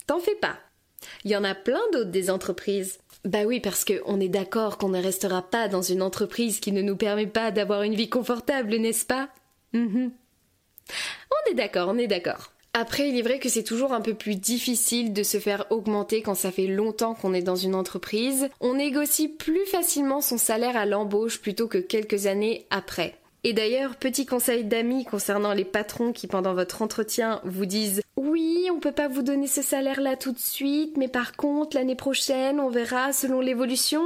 t'en 0.07 0.19
fais 0.19 0.35
pas. 0.35 0.57
Il 1.23 1.31
y 1.31 1.35
en 1.35 1.43
a 1.43 1.55
plein 1.55 1.81
d'autres 1.91 2.11
des 2.11 2.29
entreprises. 2.29 2.99
Bah 3.23 3.43
oui, 3.45 3.59
parce 3.59 3.85
qu'on 3.85 4.19
est 4.19 4.29
d'accord 4.29 4.77
qu'on 4.77 4.89
ne 4.89 5.01
restera 5.01 5.41
pas 5.41 5.67
dans 5.67 5.81
une 5.81 6.01
entreprise 6.01 6.59
qui 6.59 6.71
ne 6.71 6.81
nous 6.81 6.95
permet 6.95 7.27
pas 7.27 7.51
d'avoir 7.51 7.81
une 7.81 7.95
vie 7.95 8.09
confortable, 8.09 8.75
n'est-ce 8.75 9.05
pas? 9.05 9.29
Mhm. 9.73 10.11
On 11.31 11.51
est 11.51 11.55
d'accord, 11.55 11.89
on 11.89 11.97
est 11.97 12.07
d'accord. 12.07 12.51
Après, 12.77 13.07
il 13.07 13.17
est 13.17 13.21
vrai 13.21 13.39
que 13.39 13.47
c'est 13.47 13.63
toujours 13.63 13.93
un 13.93 14.01
peu 14.01 14.13
plus 14.13 14.35
difficile 14.35 15.13
de 15.13 15.23
se 15.23 15.39
faire 15.39 15.65
augmenter 15.69 16.21
quand 16.21 16.35
ça 16.35 16.51
fait 16.51 16.67
longtemps 16.67 17.15
qu'on 17.15 17.33
est 17.33 17.41
dans 17.41 17.55
une 17.55 17.73
entreprise. 17.73 18.49
On 18.59 18.73
négocie 18.73 19.29
plus 19.29 19.65
facilement 19.65 20.19
son 20.19 20.37
salaire 20.37 20.75
à 20.75 20.85
l'embauche 20.85 21.39
plutôt 21.39 21.69
que 21.69 21.77
quelques 21.77 22.25
années 22.25 22.67
après. 22.69 23.15
Et 23.45 23.53
d'ailleurs, 23.53 23.95
petit 23.95 24.25
conseil 24.25 24.65
d'amis 24.65 25.05
concernant 25.05 25.53
les 25.53 25.65
patrons 25.65 26.11
qui 26.11 26.27
pendant 26.27 26.53
votre 26.53 26.81
entretien 26.81 27.39
vous 27.45 27.65
disent 27.65 28.01
oui, 28.25 28.69
on 28.71 28.79
peut 28.79 28.91
pas 28.91 29.07
vous 29.07 29.21
donner 29.21 29.47
ce 29.47 29.61
salaire-là 29.61 30.15
tout 30.15 30.31
de 30.31 30.39
suite, 30.39 30.97
mais 30.97 31.07
par 31.07 31.35
contre, 31.35 31.77
l'année 31.77 31.95
prochaine, 31.95 32.59
on 32.59 32.69
verra 32.69 33.13
selon 33.13 33.39
l'évolution. 33.39 34.03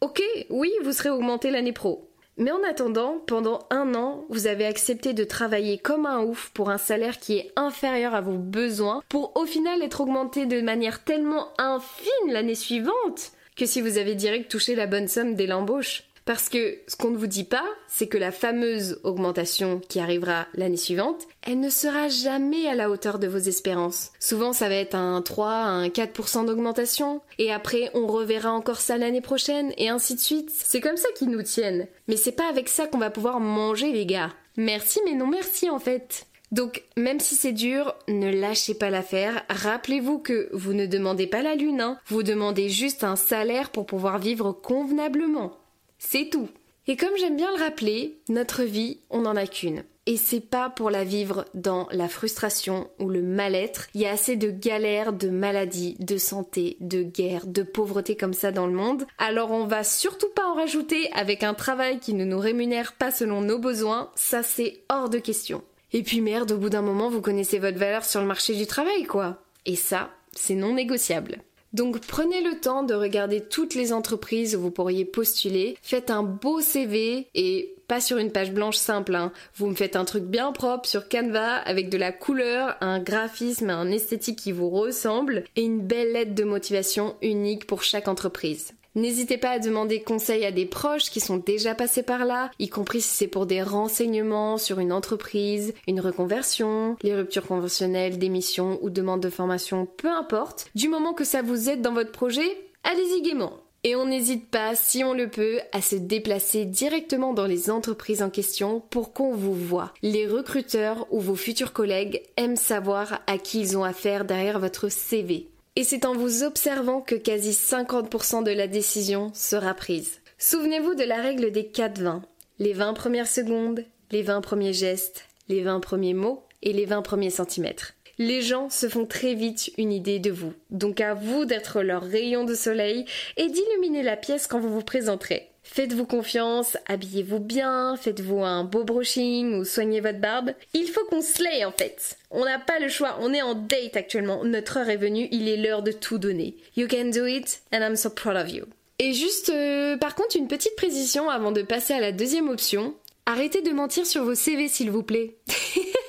Ok, 0.00 0.22
oui, 0.50 0.70
vous 0.82 0.92
serez 0.92 1.10
augmenté 1.10 1.50
l'année 1.50 1.72
pro. 1.72 2.08
Mais 2.36 2.50
en 2.50 2.62
attendant, 2.64 3.18
pendant 3.26 3.60
un 3.70 3.94
an, 3.94 4.24
vous 4.28 4.46
avez 4.46 4.66
accepté 4.66 5.12
de 5.12 5.24
travailler 5.24 5.78
comme 5.78 6.04
un 6.04 6.22
ouf 6.22 6.50
pour 6.52 6.68
un 6.70 6.78
salaire 6.78 7.20
qui 7.20 7.38
est 7.38 7.52
inférieur 7.54 8.14
à 8.14 8.20
vos 8.20 8.36
besoins, 8.36 9.02
pour 9.08 9.36
au 9.36 9.46
final 9.46 9.82
être 9.82 10.00
augmenté 10.00 10.46
de 10.46 10.60
manière 10.60 11.04
tellement 11.04 11.48
infime 11.58 12.32
l'année 12.32 12.56
suivante 12.56 13.32
que 13.56 13.66
si 13.66 13.80
vous 13.80 13.98
avez 13.98 14.16
direct 14.16 14.50
touché 14.50 14.74
la 14.74 14.88
bonne 14.88 15.06
somme 15.06 15.36
dès 15.36 15.46
l'embauche. 15.46 16.02
Parce 16.24 16.48
que 16.48 16.78
ce 16.88 16.96
qu'on 16.96 17.10
ne 17.10 17.18
vous 17.18 17.26
dit 17.26 17.44
pas, 17.44 17.64
c'est 17.86 18.06
que 18.06 18.16
la 18.16 18.32
fameuse 18.32 18.98
augmentation 19.04 19.80
qui 19.88 20.00
arrivera 20.00 20.46
l'année 20.54 20.78
suivante, 20.78 21.26
elle 21.42 21.60
ne 21.60 21.68
sera 21.68 22.08
jamais 22.08 22.66
à 22.66 22.74
la 22.74 22.88
hauteur 22.88 23.18
de 23.18 23.26
vos 23.26 23.38
espérances. 23.38 24.10
Souvent, 24.20 24.54
ça 24.54 24.68
va 24.68 24.76
être 24.76 24.94
un 24.94 25.20
3, 25.20 25.50
un 25.50 25.88
4% 25.88 26.46
d'augmentation, 26.46 27.20
et 27.38 27.52
après, 27.52 27.90
on 27.92 28.06
reverra 28.06 28.52
encore 28.52 28.80
ça 28.80 28.96
l'année 28.96 29.20
prochaine, 29.20 29.74
et 29.76 29.90
ainsi 29.90 30.14
de 30.14 30.20
suite. 30.20 30.50
C'est 30.50 30.80
comme 30.80 30.96
ça 30.96 31.08
qu'ils 31.14 31.30
nous 31.30 31.42
tiennent. 31.42 31.88
Mais 32.08 32.16
c'est 32.16 32.32
pas 32.32 32.48
avec 32.48 32.70
ça 32.70 32.86
qu'on 32.86 32.98
va 32.98 33.10
pouvoir 33.10 33.38
manger, 33.40 33.92
les 33.92 34.06
gars. 34.06 34.30
Merci, 34.56 35.00
mais 35.04 35.14
non 35.14 35.26
merci, 35.26 35.68
en 35.68 35.78
fait. 35.78 36.26
Donc, 36.52 36.84
même 36.96 37.20
si 37.20 37.34
c'est 37.34 37.52
dur, 37.52 37.94
ne 38.08 38.30
lâchez 38.30 38.74
pas 38.74 38.88
l'affaire. 38.88 39.44
Rappelez-vous 39.50 40.20
que 40.20 40.48
vous 40.52 40.72
ne 40.72 40.86
demandez 40.86 41.26
pas 41.26 41.42
la 41.42 41.54
lune, 41.54 41.80
hein. 41.80 41.98
Vous 42.06 42.22
demandez 42.22 42.68
juste 42.68 43.02
un 43.02 43.16
salaire 43.16 43.70
pour 43.70 43.86
pouvoir 43.86 44.18
vivre 44.18 44.52
convenablement. 44.52 45.58
C'est 46.06 46.28
tout. 46.30 46.48
Et 46.86 46.96
comme 46.96 47.16
j'aime 47.18 47.36
bien 47.36 47.50
le 47.56 47.62
rappeler, 47.62 48.18
notre 48.28 48.62
vie, 48.62 48.98
on 49.08 49.22
n'en 49.22 49.36
a 49.36 49.46
qu'une. 49.46 49.84
Et 50.06 50.18
c'est 50.18 50.40
pas 50.40 50.68
pour 50.68 50.90
la 50.90 51.02
vivre 51.02 51.46
dans 51.54 51.88
la 51.92 52.08
frustration 52.08 52.90
ou 52.98 53.08
le 53.08 53.22
mal-être. 53.22 53.88
Il 53.94 54.02
y 54.02 54.06
a 54.06 54.10
assez 54.12 54.36
de 54.36 54.50
galères, 54.50 55.14
de 55.14 55.30
maladies, 55.30 55.96
de 55.98 56.18
santé, 56.18 56.76
de 56.80 57.02
guerres, 57.02 57.46
de 57.46 57.62
pauvreté 57.62 58.16
comme 58.16 58.34
ça 58.34 58.52
dans 58.52 58.66
le 58.66 58.74
monde. 58.74 59.06
Alors 59.16 59.50
on 59.50 59.66
va 59.66 59.82
surtout 59.82 60.28
pas 60.36 60.46
en 60.46 60.54
rajouter 60.54 61.10
avec 61.14 61.42
un 61.42 61.54
travail 61.54 61.98
qui 62.00 62.12
ne 62.12 62.26
nous 62.26 62.38
rémunère 62.38 62.92
pas 62.92 63.10
selon 63.10 63.40
nos 63.40 63.58
besoins. 63.58 64.10
Ça 64.14 64.42
c'est 64.42 64.82
hors 64.90 65.08
de 65.08 65.18
question. 65.18 65.64
Et 65.94 66.02
puis 66.02 66.20
merde, 66.20 66.52
au 66.52 66.58
bout 66.58 66.70
d'un 66.70 66.82
moment, 66.82 67.08
vous 67.08 67.22
connaissez 67.22 67.58
votre 67.58 67.78
valeur 67.78 68.04
sur 68.04 68.20
le 68.20 68.26
marché 68.26 68.54
du 68.54 68.66
travail, 68.66 69.04
quoi. 69.04 69.42
Et 69.64 69.76
ça, 69.76 70.10
c'est 70.32 70.54
non 70.54 70.74
négociable. 70.74 71.38
Donc 71.74 71.98
prenez 71.98 72.40
le 72.40 72.60
temps 72.60 72.84
de 72.84 72.94
regarder 72.94 73.40
toutes 73.40 73.74
les 73.74 73.92
entreprises 73.92 74.54
où 74.54 74.60
vous 74.60 74.70
pourriez 74.70 75.04
postuler, 75.04 75.76
faites 75.82 76.08
un 76.08 76.22
beau 76.22 76.60
CV 76.60 77.26
et 77.34 77.74
pas 77.88 78.00
sur 78.00 78.16
une 78.18 78.30
page 78.30 78.52
blanche 78.52 78.76
simple, 78.76 79.16
hein. 79.16 79.32
vous 79.56 79.66
me 79.66 79.74
faites 79.74 79.96
un 79.96 80.04
truc 80.04 80.22
bien 80.22 80.52
propre 80.52 80.88
sur 80.88 81.08
Canva 81.08 81.56
avec 81.56 81.90
de 81.90 81.98
la 81.98 82.12
couleur, 82.12 82.76
un 82.80 83.00
graphisme, 83.00 83.70
un 83.70 83.90
esthétique 83.90 84.38
qui 84.38 84.52
vous 84.52 84.70
ressemble 84.70 85.42
et 85.56 85.62
une 85.62 85.80
belle 85.80 86.12
lettre 86.12 86.36
de 86.36 86.44
motivation 86.44 87.16
unique 87.22 87.66
pour 87.66 87.82
chaque 87.82 88.06
entreprise. 88.06 88.72
N'hésitez 88.96 89.38
pas 89.38 89.50
à 89.50 89.58
demander 89.58 90.02
conseil 90.02 90.44
à 90.44 90.52
des 90.52 90.66
proches 90.66 91.10
qui 91.10 91.18
sont 91.18 91.38
déjà 91.38 91.74
passés 91.74 92.04
par 92.04 92.24
là, 92.24 92.50
y 92.60 92.68
compris 92.68 93.00
si 93.00 93.14
c'est 93.14 93.26
pour 93.26 93.46
des 93.46 93.62
renseignements 93.62 94.56
sur 94.56 94.78
une 94.78 94.92
entreprise, 94.92 95.74
une 95.88 96.00
reconversion, 96.00 96.96
les 97.02 97.14
ruptures 97.14 97.46
conventionnelles, 97.46 98.18
démission 98.18 98.78
ou 98.82 98.90
demande 98.90 99.20
de 99.20 99.30
formation, 99.30 99.86
peu 99.96 100.08
importe. 100.08 100.66
Du 100.76 100.88
moment 100.88 101.12
que 101.12 101.24
ça 101.24 101.42
vous 101.42 101.68
aide 101.68 101.82
dans 101.82 101.92
votre 101.92 102.12
projet, 102.12 102.46
allez-y 102.84 103.22
gaiement. 103.22 103.58
Et 103.86 103.96
on 103.96 104.06
n'hésite 104.06 104.48
pas, 104.48 104.74
si 104.74 105.04
on 105.04 105.12
le 105.12 105.28
peut, 105.28 105.58
à 105.72 105.82
se 105.82 105.96
déplacer 105.96 106.64
directement 106.64 107.34
dans 107.34 107.46
les 107.46 107.70
entreprises 107.70 108.22
en 108.22 108.30
question 108.30 108.80
pour 108.90 109.12
qu'on 109.12 109.34
vous 109.34 109.54
voit. 109.54 109.92
Les 110.02 110.26
recruteurs 110.26 111.06
ou 111.10 111.20
vos 111.20 111.34
futurs 111.34 111.74
collègues 111.74 112.22
aiment 112.38 112.56
savoir 112.56 113.20
à 113.26 113.36
qui 113.36 113.60
ils 113.60 113.76
ont 113.76 113.84
affaire 113.84 114.24
derrière 114.24 114.58
votre 114.58 114.88
CV. 114.88 115.48
Et 115.76 115.82
c'est 115.82 116.04
en 116.04 116.14
vous 116.14 116.44
observant 116.44 117.00
que 117.00 117.16
quasi 117.16 117.50
50% 117.50 118.44
de 118.44 118.52
la 118.52 118.68
décision 118.68 119.32
sera 119.34 119.74
prise. 119.74 120.20
Souvenez-vous 120.38 120.94
de 120.94 121.02
la 121.02 121.20
règle 121.20 121.50
des 121.50 121.64
4-20. 121.64 122.22
Les 122.60 122.72
20 122.72 122.94
premières 122.94 123.26
secondes, 123.26 123.84
les 124.12 124.22
20 124.22 124.40
premiers 124.40 124.72
gestes, 124.72 125.26
les 125.48 125.62
20 125.62 125.80
premiers 125.80 126.14
mots 126.14 126.44
et 126.62 126.72
les 126.72 126.84
20 126.84 127.02
premiers 127.02 127.30
centimètres. 127.30 127.94
Les 128.18 128.40
gens 128.40 128.70
se 128.70 128.88
font 128.88 129.06
très 129.06 129.34
vite 129.34 129.72
une 129.76 129.90
idée 129.90 130.20
de 130.20 130.30
vous, 130.30 130.52
donc 130.70 131.00
à 131.00 131.14
vous 131.14 131.44
d'être 131.44 131.82
leur 131.82 132.02
rayon 132.02 132.44
de 132.44 132.54
soleil 132.54 133.04
et 133.36 133.48
d'illuminer 133.48 134.04
la 134.04 134.16
pièce 134.16 134.46
quand 134.46 134.60
vous 134.60 134.72
vous 134.72 134.84
présenterez. 134.84 135.50
Faites-vous 135.64 136.04
confiance, 136.04 136.76
habillez-vous 136.86 137.40
bien, 137.40 137.96
faites-vous 137.96 138.44
un 138.44 138.64
beau 138.64 138.84
brushing 138.84 139.58
ou 139.58 139.64
soignez 139.64 140.00
votre 140.00 140.20
barbe. 140.20 140.52
Il 140.74 140.86
faut 140.88 141.04
qu'on 141.06 141.22
slay 141.22 141.64
en 141.64 141.72
fait. 141.72 142.16
On 142.30 142.44
n'a 142.44 142.58
pas 142.58 142.78
le 142.78 142.88
choix, 142.88 143.16
on 143.20 143.32
est 143.32 143.42
en 143.42 143.54
date 143.54 143.96
actuellement. 143.96 144.44
Notre 144.44 144.76
heure 144.76 144.90
est 144.90 144.98
venue, 144.98 145.26
il 145.32 145.48
est 145.48 145.56
l'heure 145.56 145.82
de 145.82 145.90
tout 145.90 146.18
donner. 146.18 146.54
You 146.76 146.86
can 146.86 147.06
do 147.06 147.26
it 147.26 147.62
and 147.72 147.78
I'm 147.78 147.96
so 147.96 148.10
proud 148.10 148.36
of 148.36 148.52
you. 148.52 148.66
Et 148.98 149.14
juste, 149.14 149.48
euh, 149.48 149.96
par 149.96 150.14
contre, 150.14 150.36
une 150.36 150.48
petite 150.48 150.76
précision 150.76 151.28
avant 151.28 151.50
de 151.50 151.62
passer 151.62 151.94
à 151.94 152.00
la 152.00 152.12
deuxième 152.12 152.48
option. 152.48 152.94
Arrêtez 153.26 153.62
de 153.62 153.72
mentir 153.72 154.06
sur 154.06 154.22
vos 154.22 154.34
CV 154.34 154.68
s'il 154.68 154.90
vous 154.90 155.02
plaît. 155.02 155.36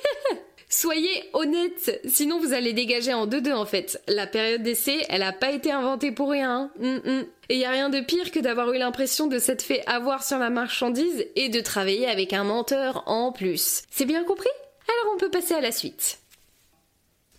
Soyez 0.78 1.24
honnête, 1.32 2.02
sinon 2.04 2.38
vous 2.38 2.52
allez 2.52 2.74
dégager 2.74 3.14
en 3.14 3.24
deux-deux 3.24 3.54
en 3.54 3.64
fait. 3.64 3.98
La 4.08 4.26
période 4.26 4.62
d'essai, 4.62 5.06
elle 5.08 5.22
a 5.22 5.32
pas 5.32 5.50
été 5.50 5.72
inventée 5.72 6.12
pour 6.12 6.28
rien. 6.28 6.50
Hein. 6.54 6.70
Mm, 6.78 7.10
mm. 7.10 7.26
Et 7.48 7.56
y 7.56 7.64
a 7.64 7.70
rien 7.70 7.88
de 7.88 8.00
pire 8.00 8.30
que 8.30 8.40
d'avoir 8.40 8.70
eu 8.74 8.76
l'impression 8.76 9.26
de 9.26 9.38
s'être 9.38 9.62
fait 9.62 9.82
avoir 9.86 10.22
sur 10.22 10.38
la 10.38 10.50
marchandise 10.50 11.24
et 11.34 11.48
de 11.48 11.62
travailler 11.62 12.06
avec 12.06 12.34
un 12.34 12.44
menteur 12.44 13.04
en 13.06 13.32
plus. 13.32 13.84
C'est 13.90 14.04
bien 14.04 14.22
compris? 14.24 14.50
Alors 14.86 15.14
on 15.14 15.18
peut 15.18 15.30
passer 15.30 15.54
à 15.54 15.62
la 15.62 15.72
suite. 15.72 16.18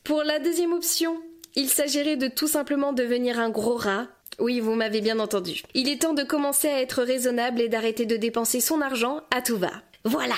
Pour 0.04 0.24
la 0.24 0.40
deuxième 0.40 0.74
option, 0.74 1.22
il 1.54 1.70
s'agirait 1.70 2.18
de 2.18 2.30
tout 2.30 2.48
simplement 2.48 2.92
devenir 2.92 3.40
un 3.40 3.52
gros 3.52 3.78
rat 3.78 4.08
oui, 4.40 4.60
vous 4.60 4.76
m'avez 4.76 5.02
bien 5.02 5.20
entendu. 5.20 5.64
Il 5.74 5.90
est 5.90 6.02
temps 6.04 6.14
de 6.14 6.22
commencer 6.22 6.68
à 6.68 6.80
être 6.80 7.02
raisonnable 7.02 7.60
et 7.60 7.70
d'arrêter 7.70 8.06
de 8.06 8.18
dépenser 8.18 8.62
son 8.62 8.82
argent 8.82 9.22
à 9.32 9.42
tout 9.42 9.58
va. 9.58 9.72
Voilà 10.04 10.36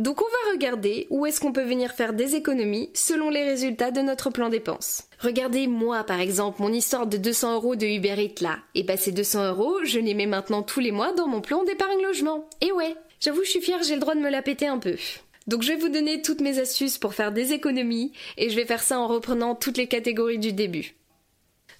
donc 0.00 0.22
on 0.22 0.24
va 0.24 0.52
regarder 0.52 1.06
où 1.10 1.26
est-ce 1.26 1.40
qu'on 1.40 1.52
peut 1.52 1.62
venir 1.62 1.92
faire 1.92 2.14
des 2.14 2.34
économies 2.34 2.88
selon 2.94 3.28
les 3.28 3.44
résultats 3.44 3.90
de 3.90 4.00
notre 4.00 4.30
plan 4.30 4.48
dépenses. 4.48 5.04
Regardez 5.18 5.66
moi 5.66 6.04
par 6.04 6.20
exemple 6.20 6.62
mon 6.62 6.72
histoire 6.72 7.06
de 7.06 7.18
200 7.18 7.56
euros 7.56 7.76
de 7.76 7.84
Uber 7.84 8.14
Eats 8.16 8.40
là. 8.40 8.60
Et 8.74 8.82
bah 8.82 8.96
ces 8.96 9.12
200 9.12 9.50
euros, 9.50 9.76
je 9.84 10.00
les 10.00 10.14
mets 10.14 10.24
maintenant 10.24 10.62
tous 10.62 10.80
les 10.80 10.90
mois 10.90 11.12
dans 11.12 11.28
mon 11.28 11.42
plan 11.42 11.64
d'épargne 11.64 12.02
logement. 12.02 12.48
Et 12.62 12.72
ouais, 12.72 12.96
j'avoue 13.20 13.44
je 13.44 13.50
suis 13.50 13.60
fière, 13.60 13.82
j'ai 13.82 13.94
le 13.94 14.00
droit 14.00 14.14
de 14.14 14.20
me 14.20 14.30
la 14.30 14.40
péter 14.40 14.66
un 14.66 14.78
peu. 14.78 14.96
Donc 15.46 15.62
je 15.62 15.68
vais 15.68 15.78
vous 15.78 15.90
donner 15.90 16.22
toutes 16.22 16.40
mes 16.40 16.58
astuces 16.58 16.96
pour 16.96 17.12
faire 17.12 17.30
des 17.30 17.52
économies 17.52 18.12
et 18.38 18.48
je 18.48 18.56
vais 18.56 18.64
faire 18.64 18.82
ça 18.82 18.98
en 18.98 19.06
reprenant 19.06 19.54
toutes 19.54 19.76
les 19.76 19.86
catégories 19.86 20.38
du 20.38 20.54
début. 20.54 20.94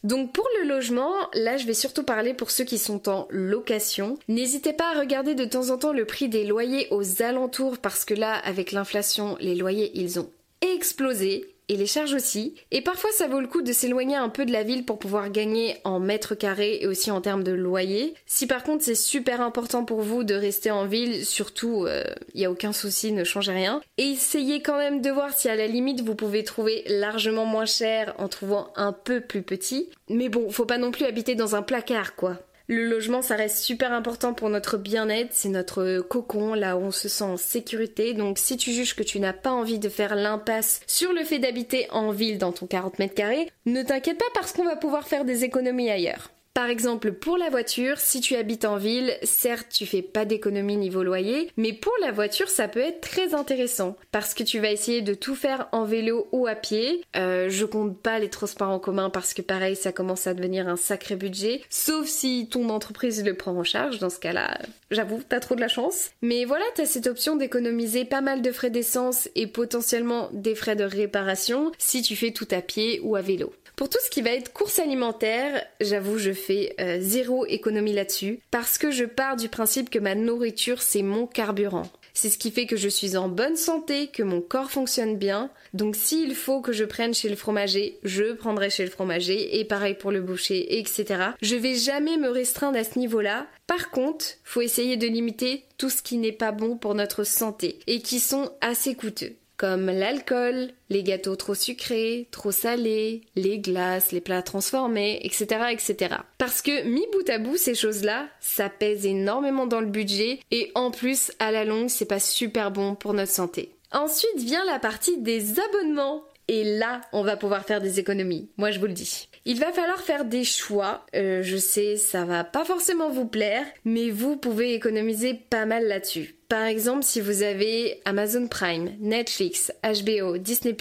Donc 0.02 0.32
pour 0.32 0.48
le 0.60 0.68
logement, 0.68 1.12
là 1.34 1.56
je 1.56 1.66
vais 1.66 1.74
surtout 1.74 2.04
parler 2.04 2.32
pour 2.32 2.50
ceux 2.50 2.64
qui 2.64 2.78
sont 2.78 3.08
en 3.08 3.26
location. 3.30 4.18
N'hésitez 4.28 4.72
pas 4.72 4.92
à 4.94 4.98
regarder 4.98 5.34
de 5.34 5.44
temps 5.44 5.70
en 5.70 5.78
temps 5.78 5.92
le 5.92 6.06
prix 6.06 6.28
des 6.28 6.44
loyers 6.44 6.88
aux 6.90 7.22
alentours 7.22 7.78
parce 7.78 8.04
que 8.04 8.14
là 8.14 8.34
avec 8.34 8.72
l'inflation, 8.72 9.36
les 9.40 9.54
loyers 9.54 9.90
ils 9.94 10.18
ont 10.18 10.30
explosé 10.62 11.49
et 11.70 11.76
les 11.76 11.86
charges 11.86 12.14
aussi. 12.14 12.56
Et 12.72 12.80
parfois 12.80 13.10
ça 13.12 13.28
vaut 13.28 13.40
le 13.40 13.46
coup 13.46 13.62
de 13.62 13.72
s'éloigner 13.72 14.16
un 14.16 14.28
peu 14.28 14.44
de 14.44 14.50
la 14.50 14.64
ville 14.64 14.84
pour 14.84 14.98
pouvoir 14.98 15.30
gagner 15.30 15.76
en 15.84 16.00
mètres 16.00 16.34
carrés 16.34 16.78
et 16.80 16.88
aussi 16.88 17.12
en 17.12 17.20
termes 17.20 17.44
de 17.44 17.52
loyer. 17.52 18.14
Si 18.26 18.48
par 18.48 18.64
contre 18.64 18.82
c'est 18.82 18.96
super 18.96 19.40
important 19.40 19.84
pour 19.84 20.00
vous 20.00 20.24
de 20.24 20.34
rester 20.34 20.72
en 20.72 20.86
ville, 20.86 21.24
surtout 21.24 21.86
il 21.86 21.92
euh, 21.92 22.04
n'y 22.34 22.44
a 22.44 22.50
aucun 22.50 22.72
souci, 22.72 23.12
ne 23.12 23.22
changez 23.22 23.52
rien. 23.52 23.80
Et 23.98 24.08
essayez 24.08 24.62
quand 24.62 24.78
même 24.78 25.00
de 25.00 25.10
voir 25.10 25.32
si 25.32 25.48
à 25.48 25.54
la 25.54 25.68
limite 25.68 26.00
vous 26.00 26.16
pouvez 26.16 26.42
trouver 26.42 26.82
largement 26.88 27.46
moins 27.46 27.66
cher 27.66 28.14
en 28.18 28.26
trouvant 28.26 28.72
un 28.74 28.92
peu 28.92 29.20
plus 29.20 29.42
petit. 29.42 29.90
Mais 30.08 30.28
bon, 30.28 30.50
faut 30.50 30.66
pas 30.66 30.78
non 30.78 30.90
plus 30.90 31.04
habiter 31.04 31.36
dans 31.36 31.54
un 31.54 31.62
placard 31.62 32.16
quoi. 32.16 32.36
Le 32.72 32.84
logement, 32.84 33.20
ça 33.20 33.34
reste 33.34 33.56
super 33.56 33.92
important 33.92 34.32
pour 34.32 34.48
notre 34.48 34.76
bien-être, 34.76 35.30
c'est 35.32 35.48
notre 35.48 35.98
cocon, 36.02 36.54
là 36.54 36.76
où 36.76 36.82
on 36.82 36.90
se 36.92 37.08
sent 37.08 37.24
en 37.24 37.36
sécurité. 37.36 38.14
Donc 38.14 38.38
si 38.38 38.56
tu 38.56 38.70
juges 38.70 38.94
que 38.94 39.02
tu 39.02 39.18
n'as 39.18 39.32
pas 39.32 39.50
envie 39.50 39.80
de 39.80 39.88
faire 39.88 40.14
l'impasse 40.14 40.80
sur 40.86 41.12
le 41.12 41.24
fait 41.24 41.40
d'habiter 41.40 41.88
en 41.90 42.12
ville 42.12 42.38
dans 42.38 42.52
ton 42.52 42.68
40 42.68 43.00
mètres 43.00 43.16
carrés, 43.16 43.50
ne 43.66 43.82
t'inquiète 43.82 44.18
pas 44.18 44.24
parce 44.34 44.52
qu'on 44.52 44.62
va 44.62 44.76
pouvoir 44.76 45.08
faire 45.08 45.24
des 45.24 45.42
économies 45.42 45.90
ailleurs. 45.90 46.30
Par 46.60 46.68
exemple, 46.68 47.12
pour 47.12 47.38
la 47.38 47.48
voiture, 47.48 47.96
si 47.96 48.20
tu 48.20 48.36
habites 48.36 48.66
en 48.66 48.76
ville, 48.76 49.16
certes, 49.22 49.68
tu 49.70 49.86
fais 49.86 50.02
pas 50.02 50.26
d'économie 50.26 50.76
niveau 50.76 51.02
loyer, 51.02 51.50
mais 51.56 51.72
pour 51.72 51.94
la 52.02 52.12
voiture, 52.12 52.50
ça 52.50 52.68
peut 52.68 52.80
être 52.80 53.00
très 53.00 53.32
intéressant 53.32 53.96
parce 54.12 54.34
que 54.34 54.42
tu 54.42 54.58
vas 54.58 54.70
essayer 54.70 55.00
de 55.00 55.14
tout 55.14 55.34
faire 55.34 55.70
en 55.72 55.86
vélo 55.86 56.28
ou 56.32 56.46
à 56.46 56.54
pied. 56.54 57.02
Euh, 57.16 57.48
je 57.48 57.64
compte 57.64 57.98
pas 57.98 58.18
les 58.18 58.28
transports 58.28 58.68
en 58.68 58.78
commun 58.78 59.08
parce 59.08 59.32
que 59.32 59.40
pareil, 59.40 59.74
ça 59.74 59.90
commence 59.90 60.26
à 60.26 60.34
devenir 60.34 60.68
un 60.68 60.76
sacré 60.76 61.16
budget, 61.16 61.62
sauf 61.70 62.06
si 62.06 62.46
ton 62.50 62.68
entreprise 62.68 63.24
le 63.24 63.32
prend 63.32 63.56
en 63.56 63.64
charge. 63.64 63.98
Dans 63.98 64.10
ce 64.10 64.18
cas-là, 64.18 64.58
j'avoue, 64.90 65.22
t'as 65.26 65.40
trop 65.40 65.54
de 65.54 65.62
la 65.62 65.68
chance. 65.68 66.10
Mais 66.20 66.44
voilà, 66.44 66.66
t'as 66.74 66.84
cette 66.84 67.06
option 67.06 67.36
d'économiser 67.36 68.04
pas 68.04 68.20
mal 68.20 68.42
de 68.42 68.52
frais 68.52 68.68
d'essence 68.68 69.30
et 69.34 69.46
potentiellement 69.46 70.28
des 70.34 70.54
frais 70.54 70.76
de 70.76 70.84
réparation 70.84 71.72
si 71.78 72.02
tu 72.02 72.16
fais 72.16 72.32
tout 72.32 72.48
à 72.50 72.60
pied 72.60 73.00
ou 73.02 73.16
à 73.16 73.22
vélo. 73.22 73.50
Pour 73.80 73.88
tout 73.88 73.98
ce 74.04 74.10
qui 74.10 74.20
va 74.20 74.32
être 74.32 74.52
course 74.52 74.78
alimentaire, 74.78 75.64
j'avoue, 75.80 76.18
je 76.18 76.32
fais 76.32 76.74
euh, 76.82 76.98
zéro 77.00 77.46
économie 77.46 77.94
là-dessus 77.94 78.40
parce 78.50 78.76
que 78.76 78.90
je 78.90 79.06
pars 79.06 79.36
du 79.36 79.48
principe 79.48 79.88
que 79.88 79.98
ma 79.98 80.14
nourriture, 80.14 80.82
c'est 80.82 81.00
mon 81.00 81.26
carburant. 81.26 81.88
C'est 82.12 82.28
ce 82.28 82.36
qui 82.36 82.50
fait 82.50 82.66
que 82.66 82.76
je 82.76 82.90
suis 82.90 83.16
en 83.16 83.30
bonne 83.30 83.56
santé, 83.56 84.08
que 84.08 84.22
mon 84.22 84.42
corps 84.42 84.70
fonctionne 84.70 85.16
bien. 85.16 85.48
Donc 85.72 85.96
s'il 85.96 86.34
faut 86.34 86.60
que 86.60 86.74
je 86.74 86.84
prenne 86.84 87.14
chez 87.14 87.30
le 87.30 87.36
fromager, 87.36 87.98
je 88.02 88.34
prendrai 88.34 88.68
chez 88.68 88.84
le 88.84 88.90
fromager 88.90 89.58
et 89.58 89.64
pareil 89.64 89.94
pour 89.94 90.10
le 90.10 90.20
boucher, 90.20 90.78
etc. 90.78 91.30
Je 91.40 91.56
vais 91.56 91.74
jamais 91.74 92.18
me 92.18 92.28
restreindre 92.28 92.76
à 92.76 92.84
ce 92.84 92.98
niveau-là. 92.98 93.46
Par 93.66 93.90
contre, 93.90 94.26
faut 94.44 94.60
essayer 94.60 94.98
de 94.98 95.06
limiter 95.06 95.64
tout 95.78 95.88
ce 95.88 96.02
qui 96.02 96.18
n'est 96.18 96.32
pas 96.32 96.52
bon 96.52 96.76
pour 96.76 96.94
notre 96.94 97.24
santé 97.24 97.78
et 97.86 98.02
qui 98.02 98.20
sont 98.20 98.52
assez 98.60 98.94
coûteux 98.94 99.36
comme 99.60 99.90
l'alcool, 99.90 100.70
les 100.88 101.02
gâteaux 101.02 101.36
trop 101.36 101.54
sucrés, 101.54 102.28
trop 102.30 102.50
salés, 102.50 103.20
les 103.36 103.58
glaces, 103.58 104.10
les 104.10 104.22
plats 104.22 104.40
transformés, 104.40 105.20
etc., 105.22 105.66
etc. 105.70 106.14
Parce 106.38 106.62
que 106.62 106.84
mis 106.84 107.04
bout 107.12 107.28
à 107.28 107.36
bout, 107.36 107.58
ces 107.58 107.74
choses-là, 107.74 108.28
ça 108.40 108.70
pèse 108.70 109.04
énormément 109.04 109.66
dans 109.66 109.82
le 109.82 109.86
budget 109.86 110.40
et 110.50 110.72
en 110.74 110.90
plus, 110.90 111.32
à 111.40 111.50
la 111.50 111.66
longue, 111.66 111.90
c'est 111.90 112.06
pas 112.06 112.20
super 112.20 112.70
bon 112.70 112.94
pour 112.94 113.12
notre 113.12 113.32
santé. 113.32 113.74
Ensuite 113.92 114.38
vient 114.38 114.64
la 114.64 114.78
partie 114.78 115.18
des 115.18 115.60
abonnements. 115.60 116.24
Et 116.48 116.64
là, 116.64 117.02
on 117.12 117.22
va 117.22 117.36
pouvoir 117.36 117.66
faire 117.66 117.82
des 117.82 118.00
économies. 118.00 118.48
Moi, 118.56 118.70
je 118.70 118.80
vous 118.80 118.86
le 118.86 118.92
dis. 118.92 119.28
Il 119.44 119.60
va 119.60 119.72
falloir 119.72 120.00
faire 120.00 120.24
des 120.24 120.42
choix. 120.42 121.04
Euh, 121.14 121.42
je 121.42 121.58
sais, 121.58 121.96
ça 121.96 122.24
va 122.24 122.44
pas 122.44 122.64
forcément 122.64 123.10
vous 123.10 123.26
plaire, 123.26 123.66
mais 123.84 124.10
vous 124.10 124.36
pouvez 124.36 124.72
économiser 124.72 125.34
pas 125.34 125.66
mal 125.66 125.86
là-dessus. 125.86 126.39
Par 126.50 126.64
exemple, 126.64 127.04
si 127.04 127.20
vous 127.20 127.44
avez 127.44 128.00
Amazon 128.04 128.48
Prime, 128.48 128.90
Netflix, 128.98 129.72
HBO, 129.84 130.36
Disney+, 130.36 130.76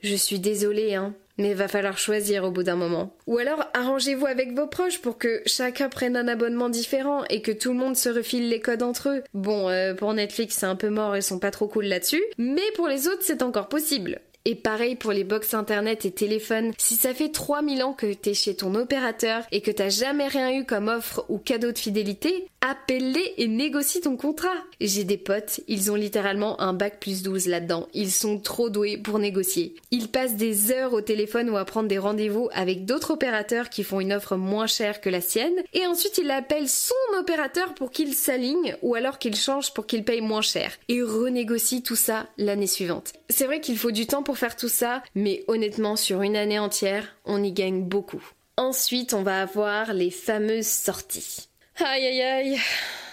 je 0.00 0.14
suis 0.14 0.38
désolée, 0.38 0.94
hein. 0.94 1.12
Mais 1.38 1.54
va 1.54 1.66
falloir 1.66 1.98
choisir 1.98 2.44
au 2.44 2.52
bout 2.52 2.62
d'un 2.62 2.76
moment. 2.76 3.12
Ou 3.26 3.38
alors 3.38 3.64
arrangez-vous 3.74 4.26
avec 4.26 4.54
vos 4.54 4.68
proches 4.68 5.00
pour 5.00 5.18
que 5.18 5.42
chacun 5.44 5.88
prenne 5.88 6.16
un 6.16 6.28
abonnement 6.28 6.68
différent 6.68 7.24
et 7.30 7.42
que 7.42 7.52
tout 7.52 7.72
le 7.72 7.78
monde 7.78 7.96
se 7.96 8.08
refile 8.08 8.48
les 8.48 8.60
codes 8.60 8.82
entre 8.82 9.08
eux. 9.08 9.22
Bon, 9.34 9.68
euh, 9.68 9.94
pour 9.94 10.14
Netflix 10.14 10.56
c'est 10.56 10.66
un 10.66 10.76
peu 10.76 10.88
mort, 10.88 11.16
ils 11.16 11.22
sont 11.22 11.38
pas 11.38 11.50
trop 11.50 11.66
cool 11.66 11.86
là-dessus, 11.86 12.22
mais 12.38 12.62
pour 12.74 12.88
les 12.88 13.08
autres 13.08 13.22
c'est 13.22 13.42
encore 13.42 13.68
possible. 13.68 14.20
Et 14.50 14.54
pareil 14.54 14.96
pour 14.96 15.12
les 15.12 15.24
box 15.24 15.52
internet 15.52 16.06
et 16.06 16.10
téléphones. 16.10 16.72
Si 16.78 16.96
ça 16.96 17.12
fait 17.12 17.28
3000 17.28 17.82
ans 17.82 17.92
que 17.92 18.14
t'es 18.14 18.32
chez 18.32 18.56
ton 18.56 18.74
opérateur 18.76 19.42
et 19.52 19.60
que 19.60 19.70
t'as 19.70 19.90
jamais 19.90 20.26
rien 20.26 20.58
eu 20.58 20.64
comme 20.64 20.88
offre 20.88 21.26
ou 21.28 21.36
cadeau 21.36 21.70
de 21.70 21.76
fidélité, 21.76 22.46
appelle-les 22.62 23.34
et 23.36 23.46
négocie 23.46 24.00
ton 24.00 24.16
contrat. 24.16 24.48
J'ai 24.80 25.04
des 25.04 25.18
potes, 25.18 25.60
ils 25.68 25.92
ont 25.92 25.96
littéralement 25.96 26.58
un 26.62 26.72
bac 26.72 26.98
plus 26.98 27.22
12 27.22 27.46
là-dedans. 27.46 27.88
Ils 27.92 28.10
sont 28.10 28.38
trop 28.38 28.70
doués 28.70 28.96
pour 28.96 29.18
négocier. 29.18 29.74
Ils 29.90 30.08
passent 30.08 30.36
des 30.36 30.72
heures 30.72 30.94
au 30.94 31.02
téléphone 31.02 31.50
ou 31.50 31.58
à 31.58 31.66
prendre 31.66 31.88
des 31.88 31.98
rendez-vous 31.98 32.48
avec 32.54 32.86
d'autres 32.86 33.12
opérateurs 33.12 33.68
qui 33.68 33.84
font 33.84 34.00
une 34.00 34.14
offre 34.14 34.36
moins 34.36 34.66
chère 34.66 35.02
que 35.02 35.10
la 35.10 35.20
sienne 35.20 35.62
et 35.74 35.86
ensuite 35.86 36.16
ils 36.16 36.30
appellent 36.30 36.70
son 36.70 36.94
opérateur 37.18 37.74
pour 37.74 37.90
qu'il 37.90 38.14
s'aligne 38.14 38.76
ou 38.80 38.94
alors 38.94 39.18
qu'il 39.18 39.36
change 39.36 39.74
pour 39.74 39.86
qu'il 39.86 40.04
paye 40.04 40.22
moins 40.22 40.40
cher 40.40 40.72
et 40.88 41.02
renégocie 41.02 41.82
tout 41.82 41.96
ça 41.96 42.26
l'année 42.38 42.66
suivante. 42.66 43.12
C'est 43.28 43.44
vrai 43.44 43.60
qu'il 43.60 43.76
faut 43.76 43.90
du 43.90 44.06
temps 44.06 44.22
pour 44.22 44.37
faire 44.38 44.56
tout 44.56 44.68
ça, 44.68 45.02
mais 45.14 45.44
honnêtement, 45.48 45.96
sur 45.96 46.22
une 46.22 46.36
année 46.36 46.58
entière, 46.58 47.16
on 47.24 47.42
y 47.42 47.52
gagne 47.52 47.82
beaucoup. 47.82 48.22
Ensuite, 48.56 49.14
on 49.14 49.22
va 49.22 49.42
avoir 49.42 49.92
les 49.92 50.10
fameuses 50.10 50.66
sorties. 50.66 51.48
Aïe 51.76 52.06
aïe 52.06 52.22
aïe. 52.22 52.58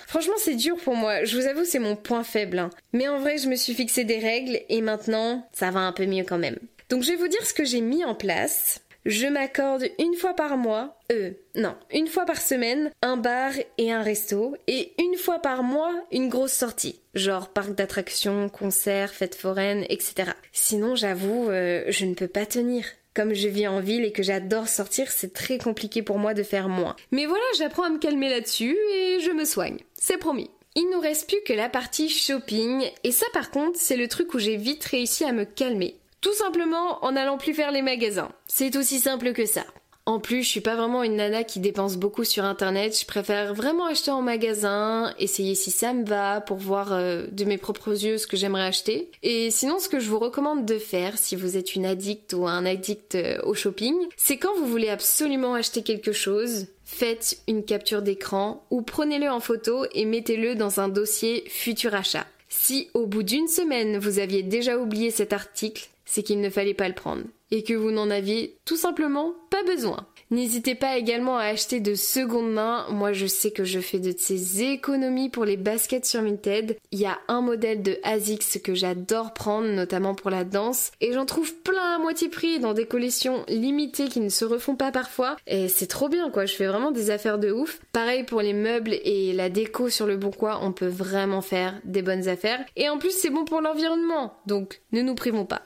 Franchement, 0.08 0.36
c'est 0.38 0.56
dur 0.56 0.78
pour 0.78 0.96
moi. 0.96 1.24
Je 1.24 1.38
vous 1.38 1.46
avoue, 1.46 1.66
c'est 1.66 1.80
mon 1.80 1.96
point 1.96 2.24
faible. 2.24 2.60
Hein. 2.60 2.70
Mais 2.94 3.08
en 3.08 3.20
vrai, 3.20 3.38
je 3.38 3.50
me 3.50 3.56
suis 3.56 3.74
fixé 3.74 4.06
des 4.06 4.20
règles 4.20 4.62
et 4.70 4.82
maintenant, 4.82 5.48
ça 5.52 5.72
va 5.72 5.82
un 5.82 5.92
peu 5.92 6.06
mieux 6.06 6.24
quand 6.24 6.38
même. 6.38 6.58
Donc, 6.90 7.04
je 7.04 7.10
vais 7.10 7.18
vous 7.18 7.28
dire 7.28 7.46
ce 7.46 7.54
que 7.54 7.66
j'ai 7.66 7.82
mis 7.82 8.06
en 8.06 8.16
place 8.16 8.82
je 9.06 9.28
m'accorde 9.28 9.86
une 10.00 10.16
fois 10.16 10.34
par 10.34 10.58
mois, 10.58 10.98
euh, 11.12 11.32
non, 11.56 11.76
une 11.92 12.08
fois 12.08 12.26
par 12.26 12.42
semaine, 12.42 12.92
un 13.02 13.18
bar 13.18 13.52
et 13.78 13.92
un 13.92 14.02
resto, 14.02 14.56
et 14.68 14.94
une 15.00 15.18
fois 15.18 15.40
par 15.40 15.64
mois, 15.64 15.94
une 16.12 16.30
grosse 16.30 16.54
sortie, 16.54 17.00
genre 17.14 17.50
parc 17.50 17.76
d'attractions, 17.76 18.50
concerts, 18.50 19.14
fêtes 19.14 19.36
foraines, 19.36 19.86
etc. 19.90 20.32
Sinon, 20.52 20.96
j'avoue, 20.96 21.50
euh, 21.50 21.84
je 21.90 22.06
ne 22.06 22.16
peux 22.16 22.28
pas 22.28 22.46
tenir. 22.46 22.86
Comme 23.14 23.34
je 23.34 23.48
vis 23.48 23.68
en 23.68 23.80
ville 23.80 24.04
et 24.04 24.12
que 24.12 24.24
j'adore 24.24 24.68
sortir, 24.68 25.10
c'est 25.10 25.34
très 25.34 25.58
compliqué 25.58 26.02
pour 26.02 26.18
moi 26.18 26.34
de 26.34 26.44
faire 26.44 26.68
moins. 26.68 26.98
Mais 27.12 27.26
voilà, 27.26 27.46
j'apprends 27.58 27.84
à 27.84 27.90
me 27.90 27.98
calmer 27.98 28.30
là-dessus 28.30 28.76
et 28.94 29.20
je 29.22 29.32
me 29.32 29.46
soigne. 29.46 29.78
C'est 29.94 30.18
promis. 30.18 30.50
Il 30.76 30.90
nous 30.92 31.00
reste 31.00 31.30
plus 31.30 31.42
que 31.46 31.54
la 31.54 31.70
partie 31.70 32.10
shopping, 32.10 32.84
et 33.06 33.12
ça 33.12 33.26
par 33.32 33.52
contre, 33.52 33.80
c'est 33.80 33.96
le 33.96 34.10
truc 34.10 34.34
où 34.34 34.40
j'ai 34.40 34.58
vite 34.58 34.84
réussi 34.84 35.24
à 35.24 35.32
me 35.32 35.46
calmer. 35.46 35.96
Tout 36.26 36.34
simplement 36.34 37.06
en 37.06 37.12
n'allant 37.12 37.38
plus 37.38 37.54
faire 37.54 37.70
les 37.70 37.84
magasins. 37.84 38.32
C'est 38.48 38.76
aussi 38.78 39.00
simple 39.00 39.32
que 39.34 39.46
ça. 39.46 39.64
En 40.08 40.20
plus, 40.20 40.42
je 40.42 40.50
suis 40.50 40.60
pas 40.60 40.76
vraiment 40.76 41.04
une 41.04 41.18
nana 41.18 41.44
qui 41.44 41.60
dépense 41.60 41.98
beaucoup 41.98 42.24
sur 42.24 42.44
internet. 42.46 43.00
Je 43.00 43.06
préfère 43.06 43.54
vraiment 43.54 43.86
acheter 43.86 44.10
en 44.10 44.24
magasin, 44.24 45.14
essayer 45.20 45.54
si 45.54 45.70
ça 45.70 45.94
me 45.94 46.04
va 46.04 46.42
pour 46.42 46.58
voir 46.58 46.94
euh, 46.94 47.28
de 47.32 47.46
mes 47.46 47.60
propres 47.60 47.92
yeux 47.92 48.18
ce 48.18 48.26
que 48.26 48.38
j'aimerais 48.38 48.64
acheter. 48.64 49.12
Et 49.22 49.52
sinon, 49.52 49.78
ce 49.78 49.88
que 49.88 50.00
je 50.00 50.10
vous 50.10 50.18
recommande 50.18 50.66
de 50.66 50.80
faire 50.80 51.16
si 51.20 51.36
vous 51.36 51.58
êtes 51.58 51.76
une 51.76 51.86
addict 51.86 52.34
ou 52.34 52.48
un 52.48 52.66
addict 52.66 53.14
euh, 53.14 53.38
au 53.44 53.54
shopping, 53.54 53.94
c'est 54.18 54.38
quand 54.38 54.56
vous 54.58 54.66
voulez 54.66 54.90
absolument 54.90 55.54
acheter 55.54 55.84
quelque 55.84 56.12
chose, 56.12 56.66
faites 56.86 57.38
une 57.48 57.64
capture 57.64 58.02
d'écran 58.02 58.66
ou 58.72 58.82
prenez-le 58.82 59.30
en 59.30 59.40
photo 59.40 59.86
et 59.94 60.06
mettez-le 60.06 60.56
dans 60.56 60.80
un 60.80 60.88
dossier 60.88 61.44
futur 61.50 61.94
achat. 61.94 62.26
Si 62.50 62.90
au 62.96 63.06
bout 63.06 63.22
d'une 63.22 63.48
semaine 63.48 64.00
vous 64.00 64.18
aviez 64.18 64.42
déjà 64.42 64.80
oublié 64.80 65.12
cet 65.12 65.32
article, 65.32 65.90
c'est 66.06 66.24
qu'il 66.24 66.40
ne 66.40 66.50
fallait 66.50 66.74
pas 66.74 66.88
le 66.88 66.96
prendre 66.96 67.24
et 67.52 67.64
que 67.64 67.74
vous 67.74 67.92
n'en 67.92 68.10
aviez 68.10 68.58
tout 68.66 68.78
simplement 68.78 69.34
pas 69.50 69.64
besoin. 69.64 70.08
N'hésitez 70.32 70.74
pas 70.74 70.98
également 70.98 71.38
à 71.38 71.44
acheter 71.44 71.80
de 71.80 71.94
seconde 71.94 72.52
main. 72.52 72.88
Moi, 72.90 73.14
je 73.14 73.28
sais 73.28 73.52
que 73.52 73.64
je 73.64 73.80
fais 73.80 74.00
de 74.00 74.14
ces 74.18 74.64
économies 74.64 75.30
pour 75.30 75.46
les 75.46 75.56
baskets 75.56 76.06
sur 76.06 76.24
Vinted. 76.24 76.78
Il 76.92 77.00
y 77.00 77.06
a 77.06 77.20
un 77.28 77.42
modèle 77.42 77.84
de 77.84 78.00
ASICS 78.04 78.60
que 78.64 78.74
j'adore 78.74 79.34
prendre, 79.34 79.68
notamment 79.68 80.16
pour 80.16 80.32
la 80.32 80.44
danse. 80.44 80.92
Et 81.00 81.14
j'en 81.14 81.28
trouve 81.28 81.54
plein 81.58 81.96
à 81.96 82.00
moitié 82.00 82.28
prix 82.28 82.60
dans 82.60 82.74
des 82.74 82.88
collections 82.88 83.46
limitées 83.48 84.08
qui 84.08 84.20
ne 84.20 84.30
se 84.30 84.46
refont 84.46 84.76
pas 84.76 84.92
parfois. 84.92 85.36
Et 85.46 85.68
c'est 85.68 85.88
trop 85.88 86.10
bien, 86.10 86.32
quoi. 86.32 86.48
Je 86.48 86.56
fais 86.56 86.66
vraiment 86.66 86.92
des 86.92 87.12
affaires 87.12 87.38
de 87.38 87.52
ouf. 87.52 87.80
Pareil 87.92 88.24
pour 88.24 88.42
les 88.42 88.54
meubles 88.54 88.96
et 89.04 89.32
la 89.34 89.50
déco 89.50 89.90
sur 89.90 90.08
le 90.08 90.18
bon 90.18 90.32
coin. 90.32 90.60
On 90.64 90.72
peut 90.72 90.88
vraiment 90.88 91.42
faire 91.42 91.80
des 91.84 92.02
bonnes 92.02 92.28
affaires. 92.28 92.66
Et 92.76 92.90
en 92.90 92.98
plus, 92.98 93.12
c'est 93.12 93.30
bon 93.30 93.46
pour 93.46 93.62
l'environnement. 93.62 94.34
Donc, 94.48 94.82
ne 94.92 95.04
nous 95.04 95.14
privons 95.14 95.46
pas. 95.46 95.62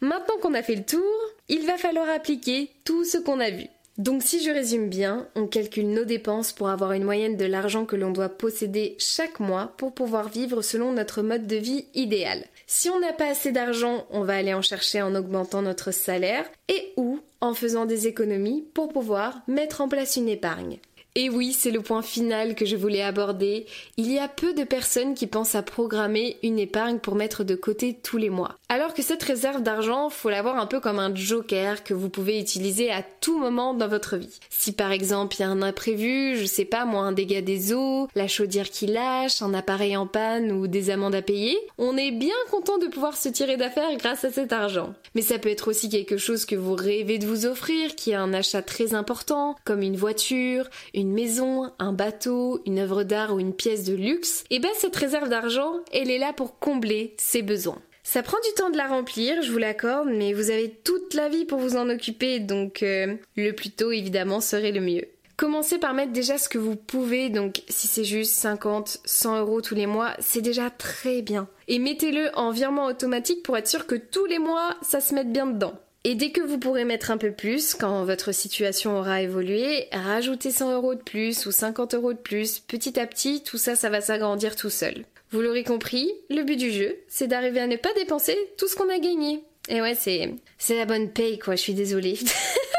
Maintenant 0.00 0.36
qu'on 0.40 0.54
a 0.54 0.62
fait 0.62 0.76
le 0.76 0.84
tour, 0.84 1.02
il 1.48 1.66
va 1.66 1.78
falloir 1.78 2.08
appliquer 2.08 2.70
tout 2.84 3.04
ce 3.04 3.18
qu'on 3.18 3.40
a 3.40 3.50
vu. 3.50 3.66
Donc 3.98 4.22
si 4.22 4.44
je 4.44 4.50
résume 4.50 4.90
bien, 4.90 5.26
on 5.36 5.46
calcule 5.46 5.88
nos 5.88 6.04
dépenses 6.04 6.52
pour 6.52 6.68
avoir 6.68 6.92
une 6.92 7.04
moyenne 7.04 7.38
de 7.38 7.46
l'argent 7.46 7.86
que 7.86 7.96
l'on 7.96 8.10
doit 8.10 8.28
posséder 8.28 8.94
chaque 8.98 9.40
mois 9.40 9.72
pour 9.78 9.94
pouvoir 9.94 10.28
vivre 10.28 10.60
selon 10.60 10.92
notre 10.92 11.22
mode 11.22 11.46
de 11.46 11.56
vie 11.56 11.86
idéal. 11.94 12.44
Si 12.66 12.90
on 12.90 13.00
n'a 13.00 13.14
pas 13.14 13.30
assez 13.30 13.52
d'argent, 13.52 14.06
on 14.10 14.22
va 14.22 14.36
aller 14.36 14.52
en 14.52 14.60
chercher 14.60 15.00
en 15.00 15.14
augmentant 15.14 15.62
notre 15.62 15.92
salaire 15.92 16.44
et 16.68 16.92
ou 16.98 17.20
en 17.40 17.54
faisant 17.54 17.86
des 17.86 18.06
économies 18.06 18.66
pour 18.74 18.92
pouvoir 18.92 19.40
mettre 19.46 19.80
en 19.80 19.88
place 19.88 20.16
une 20.16 20.28
épargne. 20.28 20.78
Et 21.18 21.30
oui, 21.30 21.54
c'est 21.54 21.70
le 21.70 21.80
point 21.80 22.02
final 22.02 22.54
que 22.54 22.66
je 22.66 22.76
voulais 22.76 23.00
aborder. 23.00 23.64
Il 23.96 24.12
y 24.12 24.18
a 24.18 24.28
peu 24.28 24.52
de 24.52 24.64
personnes 24.64 25.14
qui 25.14 25.26
pensent 25.26 25.54
à 25.54 25.62
programmer 25.62 26.36
une 26.42 26.58
épargne 26.58 26.98
pour 26.98 27.14
mettre 27.14 27.42
de 27.42 27.54
côté 27.54 27.94
tous 27.94 28.18
les 28.18 28.28
mois. 28.28 28.58
Alors 28.68 28.92
que 28.92 29.00
cette 29.00 29.22
réserve 29.22 29.62
d'argent, 29.62 30.10
faut 30.10 30.28
l'avoir 30.28 30.58
un 30.58 30.66
peu 30.66 30.78
comme 30.78 30.98
un 30.98 31.14
joker 31.14 31.84
que 31.84 31.94
vous 31.94 32.10
pouvez 32.10 32.38
utiliser 32.38 32.90
à 32.90 33.02
tout 33.02 33.38
moment 33.38 33.72
dans 33.72 33.88
votre 33.88 34.18
vie. 34.18 34.38
Si 34.50 34.72
par 34.72 34.92
exemple 34.92 35.36
il 35.38 35.40
y 35.40 35.44
a 35.44 35.48
un 35.48 35.62
imprévu, 35.62 36.36
je 36.36 36.44
sais 36.44 36.66
pas 36.66 36.84
moi, 36.84 37.02
un 37.02 37.12
dégât 37.12 37.40
des 37.40 37.72
eaux, 37.72 38.08
la 38.14 38.28
chaudière 38.28 38.68
qui 38.68 38.86
lâche, 38.86 39.40
un 39.40 39.54
appareil 39.54 39.96
en 39.96 40.06
panne 40.06 40.52
ou 40.52 40.66
des 40.66 40.90
amendes 40.90 41.14
à 41.14 41.22
payer, 41.22 41.56
on 41.78 41.96
est 41.96 42.10
bien 42.10 42.34
content 42.50 42.76
de 42.76 42.88
pouvoir 42.88 43.16
se 43.16 43.30
tirer 43.30 43.56
d'affaire 43.56 43.96
grâce 43.96 44.24
à 44.24 44.30
cet 44.30 44.52
argent. 44.52 44.92
Mais 45.14 45.22
ça 45.22 45.38
peut 45.38 45.48
être 45.48 45.68
aussi 45.68 45.88
quelque 45.88 46.18
chose 46.18 46.44
que 46.44 46.56
vous 46.56 46.74
rêvez 46.74 47.16
de 47.16 47.26
vous 47.26 47.46
offrir, 47.46 47.94
qui 47.94 48.10
est 48.10 48.16
un 48.16 48.34
achat 48.34 48.60
très 48.60 48.92
important, 48.92 49.56
comme 49.64 49.80
une 49.80 49.96
voiture, 49.96 50.68
une 50.92 51.05
maison, 51.12 51.70
un 51.78 51.92
bateau, 51.92 52.60
une 52.66 52.78
œuvre 52.78 53.02
d'art 53.02 53.34
ou 53.34 53.40
une 53.40 53.54
pièce 53.54 53.84
de 53.84 53.94
luxe, 53.94 54.44
et 54.50 54.56
eh 54.56 54.58
ben 54.58 54.70
cette 54.78 54.96
réserve 54.96 55.28
d'argent, 55.28 55.74
elle 55.92 56.10
est 56.10 56.18
là 56.18 56.32
pour 56.32 56.58
combler 56.58 57.14
ses 57.18 57.42
besoins. 57.42 57.80
Ça 58.02 58.22
prend 58.22 58.38
du 58.44 58.54
temps 58.54 58.70
de 58.70 58.76
la 58.76 58.86
remplir, 58.86 59.42
je 59.42 59.50
vous 59.50 59.58
l'accorde, 59.58 60.08
mais 60.08 60.32
vous 60.32 60.50
avez 60.50 60.70
toute 60.70 61.14
la 61.14 61.28
vie 61.28 61.44
pour 61.44 61.58
vous 61.58 61.76
en 61.76 61.90
occuper, 61.90 62.38
donc 62.38 62.84
euh, 62.84 63.16
le 63.36 63.50
plus 63.52 63.70
tôt 63.70 63.90
évidemment 63.90 64.40
serait 64.40 64.70
le 64.70 64.80
mieux. 64.80 65.08
Commencez 65.36 65.78
par 65.78 65.92
mettre 65.92 66.12
déjà 66.12 66.38
ce 66.38 66.48
que 66.48 66.56
vous 66.56 66.76
pouvez, 66.76 67.28
donc 67.28 67.62
si 67.68 67.88
c'est 67.88 68.04
juste 68.04 68.32
50, 68.36 69.00
100 69.04 69.40
euros 69.40 69.60
tous 69.60 69.74
les 69.74 69.86
mois, 69.86 70.14
c'est 70.18 70.40
déjà 70.40 70.70
très 70.70 71.20
bien. 71.20 71.46
Et 71.68 71.78
mettez-le 71.78 72.30
en 72.38 72.52
virement 72.52 72.86
automatique 72.86 73.42
pour 73.42 73.56
être 73.58 73.68
sûr 73.68 73.86
que 73.86 73.96
tous 73.96 74.24
les 74.24 74.38
mois, 74.38 74.76
ça 74.80 75.00
se 75.00 75.14
mette 75.14 75.32
bien 75.32 75.46
dedans. 75.46 75.74
Et 76.08 76.14
dès 76.14 76.30
que 76.30 76.40
vous 76.40 76.58
pourrez 76.58 76.84
mettre 76.84 77.10
un 77.10 77.18
peu 77.18 77.32
plus, 77.32 77.74
quand 77.74 78.04
votre 78.04 78.30
situation 78.30 78.96
aura 78.96 79.22
évolué, 79.22 79.88
rajoutez 79.90 80.52
100 80.52 80.74
euros 80.74 80.94
de 80.94 81.02
plus 81.02 81.46
ou 81.46 81.50
50 81.50 81.94
euros 81.94 82.12
de 82.12 82.18
plus. 82.18 82.60
Petit 82.60 83.00
à 83.00 83.08
petit, 83.08 83.42
tout 83.42 83.58
ça, 83.58 83.74
ça 83.74 83.90
va 83.90 84.00
s'agrandir 84.00 84.54
tout 84.54 84.70
seul. 84.70 85.04
Vous 85.32 85.40
l'aurez 85.40 85.64
compris, 85.64 86.12
le 86.30 86.44
but 86.44 86.54
du 86.54 86.70
jeu, 86.70 86.96
c'est 87.08 87.26
d'arriver 87.26 87.58
à 87.58 87.66
ne 87.66 87.74
pas 87.74 87.92
dépenser 87.94 88.38
tout 88.56 88.68
ce 88.68 88.76
qu'on 88.76 88.88
a 88.88 89.00
gagné. 89.00 89.42
Et 89.68 89.82
ouais, 89.82 89.96
c'est, 89.96 90.32
c'est 90.58 90.76
la 90.76 90.84
bonne 90.84 91.10
paye, 91.10 91.40
quoi, 91.40 91.56
je 91.56 91.62
suis 91.62 91.74
désolée. 91.74 92.16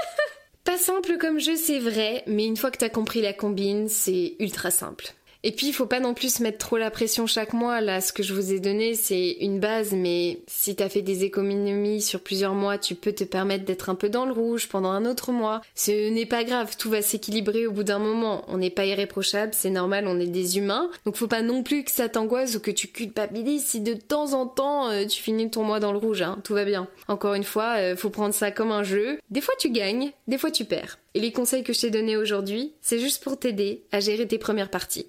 pas 0.64 0.78
simple 0.78 1.18
comme 1.18 1.42
jeu, 1.42 1.58
c'est 1.58 1.80
vrai, 1.80 2.24
mais 2.28 2.46
une 2.46 2.56
fois 2.56 2.72
que 2.72 2.78
t'as 2.78 2.88
compris 2.88 3.22
la 3.22 3.34
combine, 3.34 3.90
c'est 3.90 4.38
ultra 4.40 4.72
simple. 4.72 5.08
Et 5.48 5.54
puis, 5.54 5.68
il 5.68 5.72
faut 5.72 5.86
pas 5.86 6.02
non 6.02 6.14
plus 6.14 6.34
se 6.34 6.44
mettre 6.44 6.58
trop 6.58 6.76
la 6.76 6.92
pression 6.92 7.26
chaque 7.26 7.54
mois. 7.54 7.80
Là, 7.80 8.02
ce 8.02 8.12
que 8.12 8.22
je 8.22 8.34
vous 8.34 8.52
ai 8.52 8.60
donné, 8.60 8.96
c'est 8.96 9.38
une 9.40 9.62
base, 9.62 9.94
mais 9.94 10.42
si 10.46 10.76
t'as 10.76 10.90
fait 10.90 11.02
des 11.02 11.24
économies 11.24 12.02
sur 12.02 12.20
plusieurs 12.20 12.54
mois, 12.54 12.78
tu 12.78 12.96
peux 12.96 13.14
te 13.14 13.24
permettre 13.24 13.64
d'être 13.64 13.90
un 13.90 13.96
peu 13.96 14.10
dans 14.10 14.26
le 14.26 14.34
rouge 14.34 14.68
pendant 14.68 14.90
un 14.90 15.06
autre 15.06 15.32
mois. 15.32 15.62
Ce 15.74 16.10
n'est 16.10 16.26
pas 16.26 16.44
grave, 16.44 16.76
tout 16.76 16.90
va 16.90 17.02
s'équilibrer 17.02 17.66
au 17.66 17.72
bout 17.72 17.86
d'un 17.86 17.98
moment. 17.98 18.44
On 18.50 18.58
n'est 18.58 18.70
pas 18.70 18.84
irréprochable, 18.84 19.54
c'est 19.56 19.70
normal, 19.70 20.06
on 20.10 20.20
est 20.20 20.28
des 20.28 20.58
humains. 20.58 20.90
Donc, 21.06 21.16
faut 21.16 21.28
pas 21.28 21.42
non 21.42 21.64
plus 21.64 21.86
que 21.86 21.92
ça 21.92 22.10
t'angoisse 22.10 22.58
ou 22.58 22.60
que 22.60 22.70
tu 22.70 22.90
culpabilises 22.90 23.64
si 23.64 23.80
de 23.80 23.94
temps 23.94 24.34
en 24.34 24.48
temps 24.48 24.90
euh, 24.90 25.06
tu 25.06 25.22
finis 25.24 25.50
ton 25.50 25.64
mois 25.64 25.80
dans 25.80 25.94
le 25.94 25.98
rouge. 25.98 26.24
Hein. 26.24 26.40
Tout 26.44 26.56
va 26.56 26.66
bien. 26.66 26.90
Encore 27.08 27.36
une 27.36 27.46
fois, 27.46 27.78
euh, 27.78 27.96
faut 27.96 28.10
prendre 28.10 28.34
ça 28.34 28.52
comme 28.52 28.74
un 28.74 28.84
jeu. 28.84 29.18
Des 29.30 29.40
fois 29.40 29.54
tu 29.58 29.70
gagnes, 29.70 30.12
des 30.28 30.38
fois 30.38 30.52
tu 30.52 30.66
perds. 30.66 31.00
Et 31.14 31.22
les 31.22 31.32
conseils 31.32 31.64
que 31.64 31.72
je 31.72 31.80
t'ai 31.80 31.90
donnés 31.90 32.18
aujourd'hui, 32.18 32.74
c'est 32.82 33.00
juste 33.00 33.24
pour 33.24 33.40
t'aider 33.40 33.86
à 33.94 34.02
gérer 34.02 34.28
tes 34.28 34.40
premières 34.40 34.70
parties. 34.70 35.08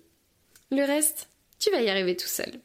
Le 0.71 0.83
reste, 0.85 1.31
tu 1.59 1.71
vas 1.71 1.81
y 1.81 1.89
arriver 1.89 2.15
tout 2.15 2.27
seul. 2.27 2.61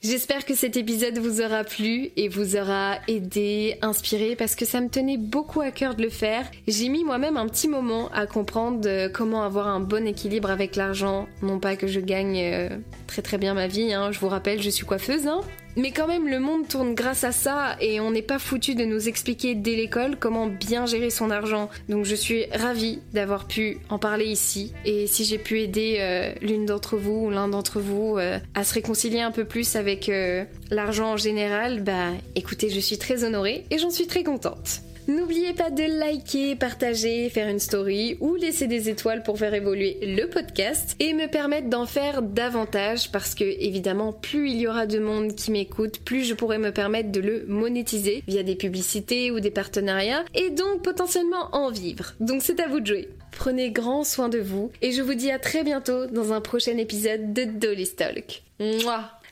J'espère 0.00 0.46
que 0.46 0.54
cet 0.54 0.78
épisode 0.78 1.18
vous 1.18 1.42
aura 1.42 1.64
plu 1.64 2.08
et 2.16 2.28
vous 2.28 2.56
aura 2.56 2.96
aidé, 3.08 3.76
inspiré, 3.82 4.34
parce 4.34 4.54
que 4.54 4.64
ça 4.64 4.80
me 4.80 4.88
tenait 4.88 5.18
beaucoup 5.18 5.60
à 5.60 5.70
cœur 5.70 5.94
de 5.94 6.02
le 6.02 6.08
faire. 6.08 6.50
J'ai 6.66 6.88
mis 6.88 7.04
moi-même 7.04 7.36
un 7.36 7.46
petit 7.46 7.68
moment 7.68 8.08
à 8.12 8.24
comprendre 8.24 8.80
euh, 8.86 9.10
comment 9.10 9.42
avoir 9.42 9.68
un 9.68 9.80
bon 9.80 10.06
équilibre 10.06 10.50
avec 10.50 10.76
l'argent. 10.76 11.28
Non 11.42 11.60
pas 11.60 11.76
que 11.76 11.86
je 11.86 12.00
gagne 12.00 12.40
euh, 12.40 12.78
très 13.06 13.20
très 13.20 13.36
bien 13.36 13.52
ma 13.52 13.66
vie, 13.66 13.92
hein. 13.92 14.12
je 14.12 14.18
vous 14.18 14.28
rappelle, 14.28 14.62
je 14.62 14.70
suis 14.70 14.86
coiffeuse, 14.86 15.26
hein. 15.26 15.42
Mais 15.76 15.92
quand 15.92 16.06
même, 16.06 16.28
le 16.28 16.40
monde 16.40 16.66
tourne 16.68 16.94
grâce 16.94 17.24
à 17.24 17.32
ça 17.32 17.76
et 17.80 18.00
on 18.00 18.10
n'est 18.10 18.22
pas 18.22 18.38
foutu 18.38 18.74
de 18.74 18.84
nous 18.84 19.08
expliquer 19.08 19.54
dès 19.54 19.76
l'école 19.76 20.16
comment 20.18 20.46
bien 20.46 20.86
gérer 20.86 21.10
son 21.10 21.30
argent. 21.30 21.70
Donc 21.88 22.04
je 22.04 22.14
suis 22.14 22.46
ravie 22.52 23.00
d'avoir 23.12 23.46
pu 23.46 23.78
en 23.88 23.98
parler 23.98 24.26
ici 24.26 24.72
et 24.84 25.06
si 25.06 25.24
j'ai 25.24 25.38
pu 25.38 25.60
aider 25.60 25.98
euh, 26.00 26.32
l'une 26.42 26.66
d'entre 26.66 26.96
vous 26.96 27.26
ou 27.26 27.30
l'un 27.30 27.48
d'entre 27.48 27.80
vous 27.80 28.16
euh, 28.18 28.38
à 28.54 28.64
se 28.64 28.74
réconcilier 28.74 29.20
un 29.20 29.30
peu 29.30 29.44
plus 29.44 29.76
avec 29.76 30.08
euh, 30.08 30.44
l'argent 30.70 31.12
en 31.12 31.16
général, 31.16 31.82
bah 31.82 32.10
écoutez, 32.34 32.68
je 32.70 32.80
suis 32.80 32.98
très 32.98 33.24
honorée 33.24 33.64
et 33.70 33.78
j'en 33.78 33.90
suis 33.90 34.06
très 34.06 34.24
contente. 34.24 34.82
N'oubliez 35.10 35.54
pas 35.54 35.70
de 35.70 35.82
liker, 35.82 36.54
partager, 36.54 37.28
faire 37.30 37.48
une 37.48 37.58
story 37.58 38.16
ou 38.20 38.36
laisser 38.36 38.68
des 38.68 38.88
étoiles 38.88 39.24
pour 39.24 39.38
faire 39.38 39.54
évoluer 39.54 39.98
le 40.02 40.26
podcast 40.26 40.94
et 41.00 41.14
me 41.14 41.26
permettre 41.26 41.68
d'en 41.68 41.84
faire 41.84 42.22
davantage 42.22 43.10
parce 43.10 43.34
que 43.34 43.42
évidemment 43.42 44.12
plus 44.12 44.50
il 44.50 44.60
y 44.60 44.68
aura 44.68 44.86
de 44.86 45.00
monde 45.00 45.34
qui 45.34 45.50
m'écoute, 45.50 45.98
plus 46.04 46.22
je 46.22 46.34
pourrai 46.34 46.58
me 46.58 46.70
permettre 46.70 47.10
de 47.10 47.18
le 47.18 47.44
monétiser 47.48 48.22
via 48.28 48.44
des 48.44 48.54
publicités 48.54 49.32
ou 49.32 49.40
des 49.40 49.50
partenariats 49.50 50.24
et 50.32 50.50
donc 50.50 50.82
potentiellement 50.82 51.48
en 51.56 51.70
vivre. 51.70 52.14
Donc 52.20 52.42
c'est 52.42 52.60
à 52.60 52.68
vous 52.68 52.78
de 52.78 52.86
jouer. 52.86 53.08
Prenez 53.32 53.72
grand 53.72 54.04
soin 54.04 54.28
de 54.28 54.38
vous 54.38 54.70
et 54.80 54.92
je 54.92 55.02
vous 55.02 55.14
dis 55.14 55.32
à 55.32 55.40
très 55.40 55.64
bientôt 55.64 56.06
dans 56.06 56.32
un 56.32 56.40
prochain 56.40 56.76
épisode 56.76 57.32
de 57.32 57.42
Dolly 57.42 57.86
Stalk. 57.86 58.44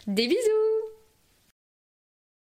Des 0.09 0.27
bisous 0.27 0.68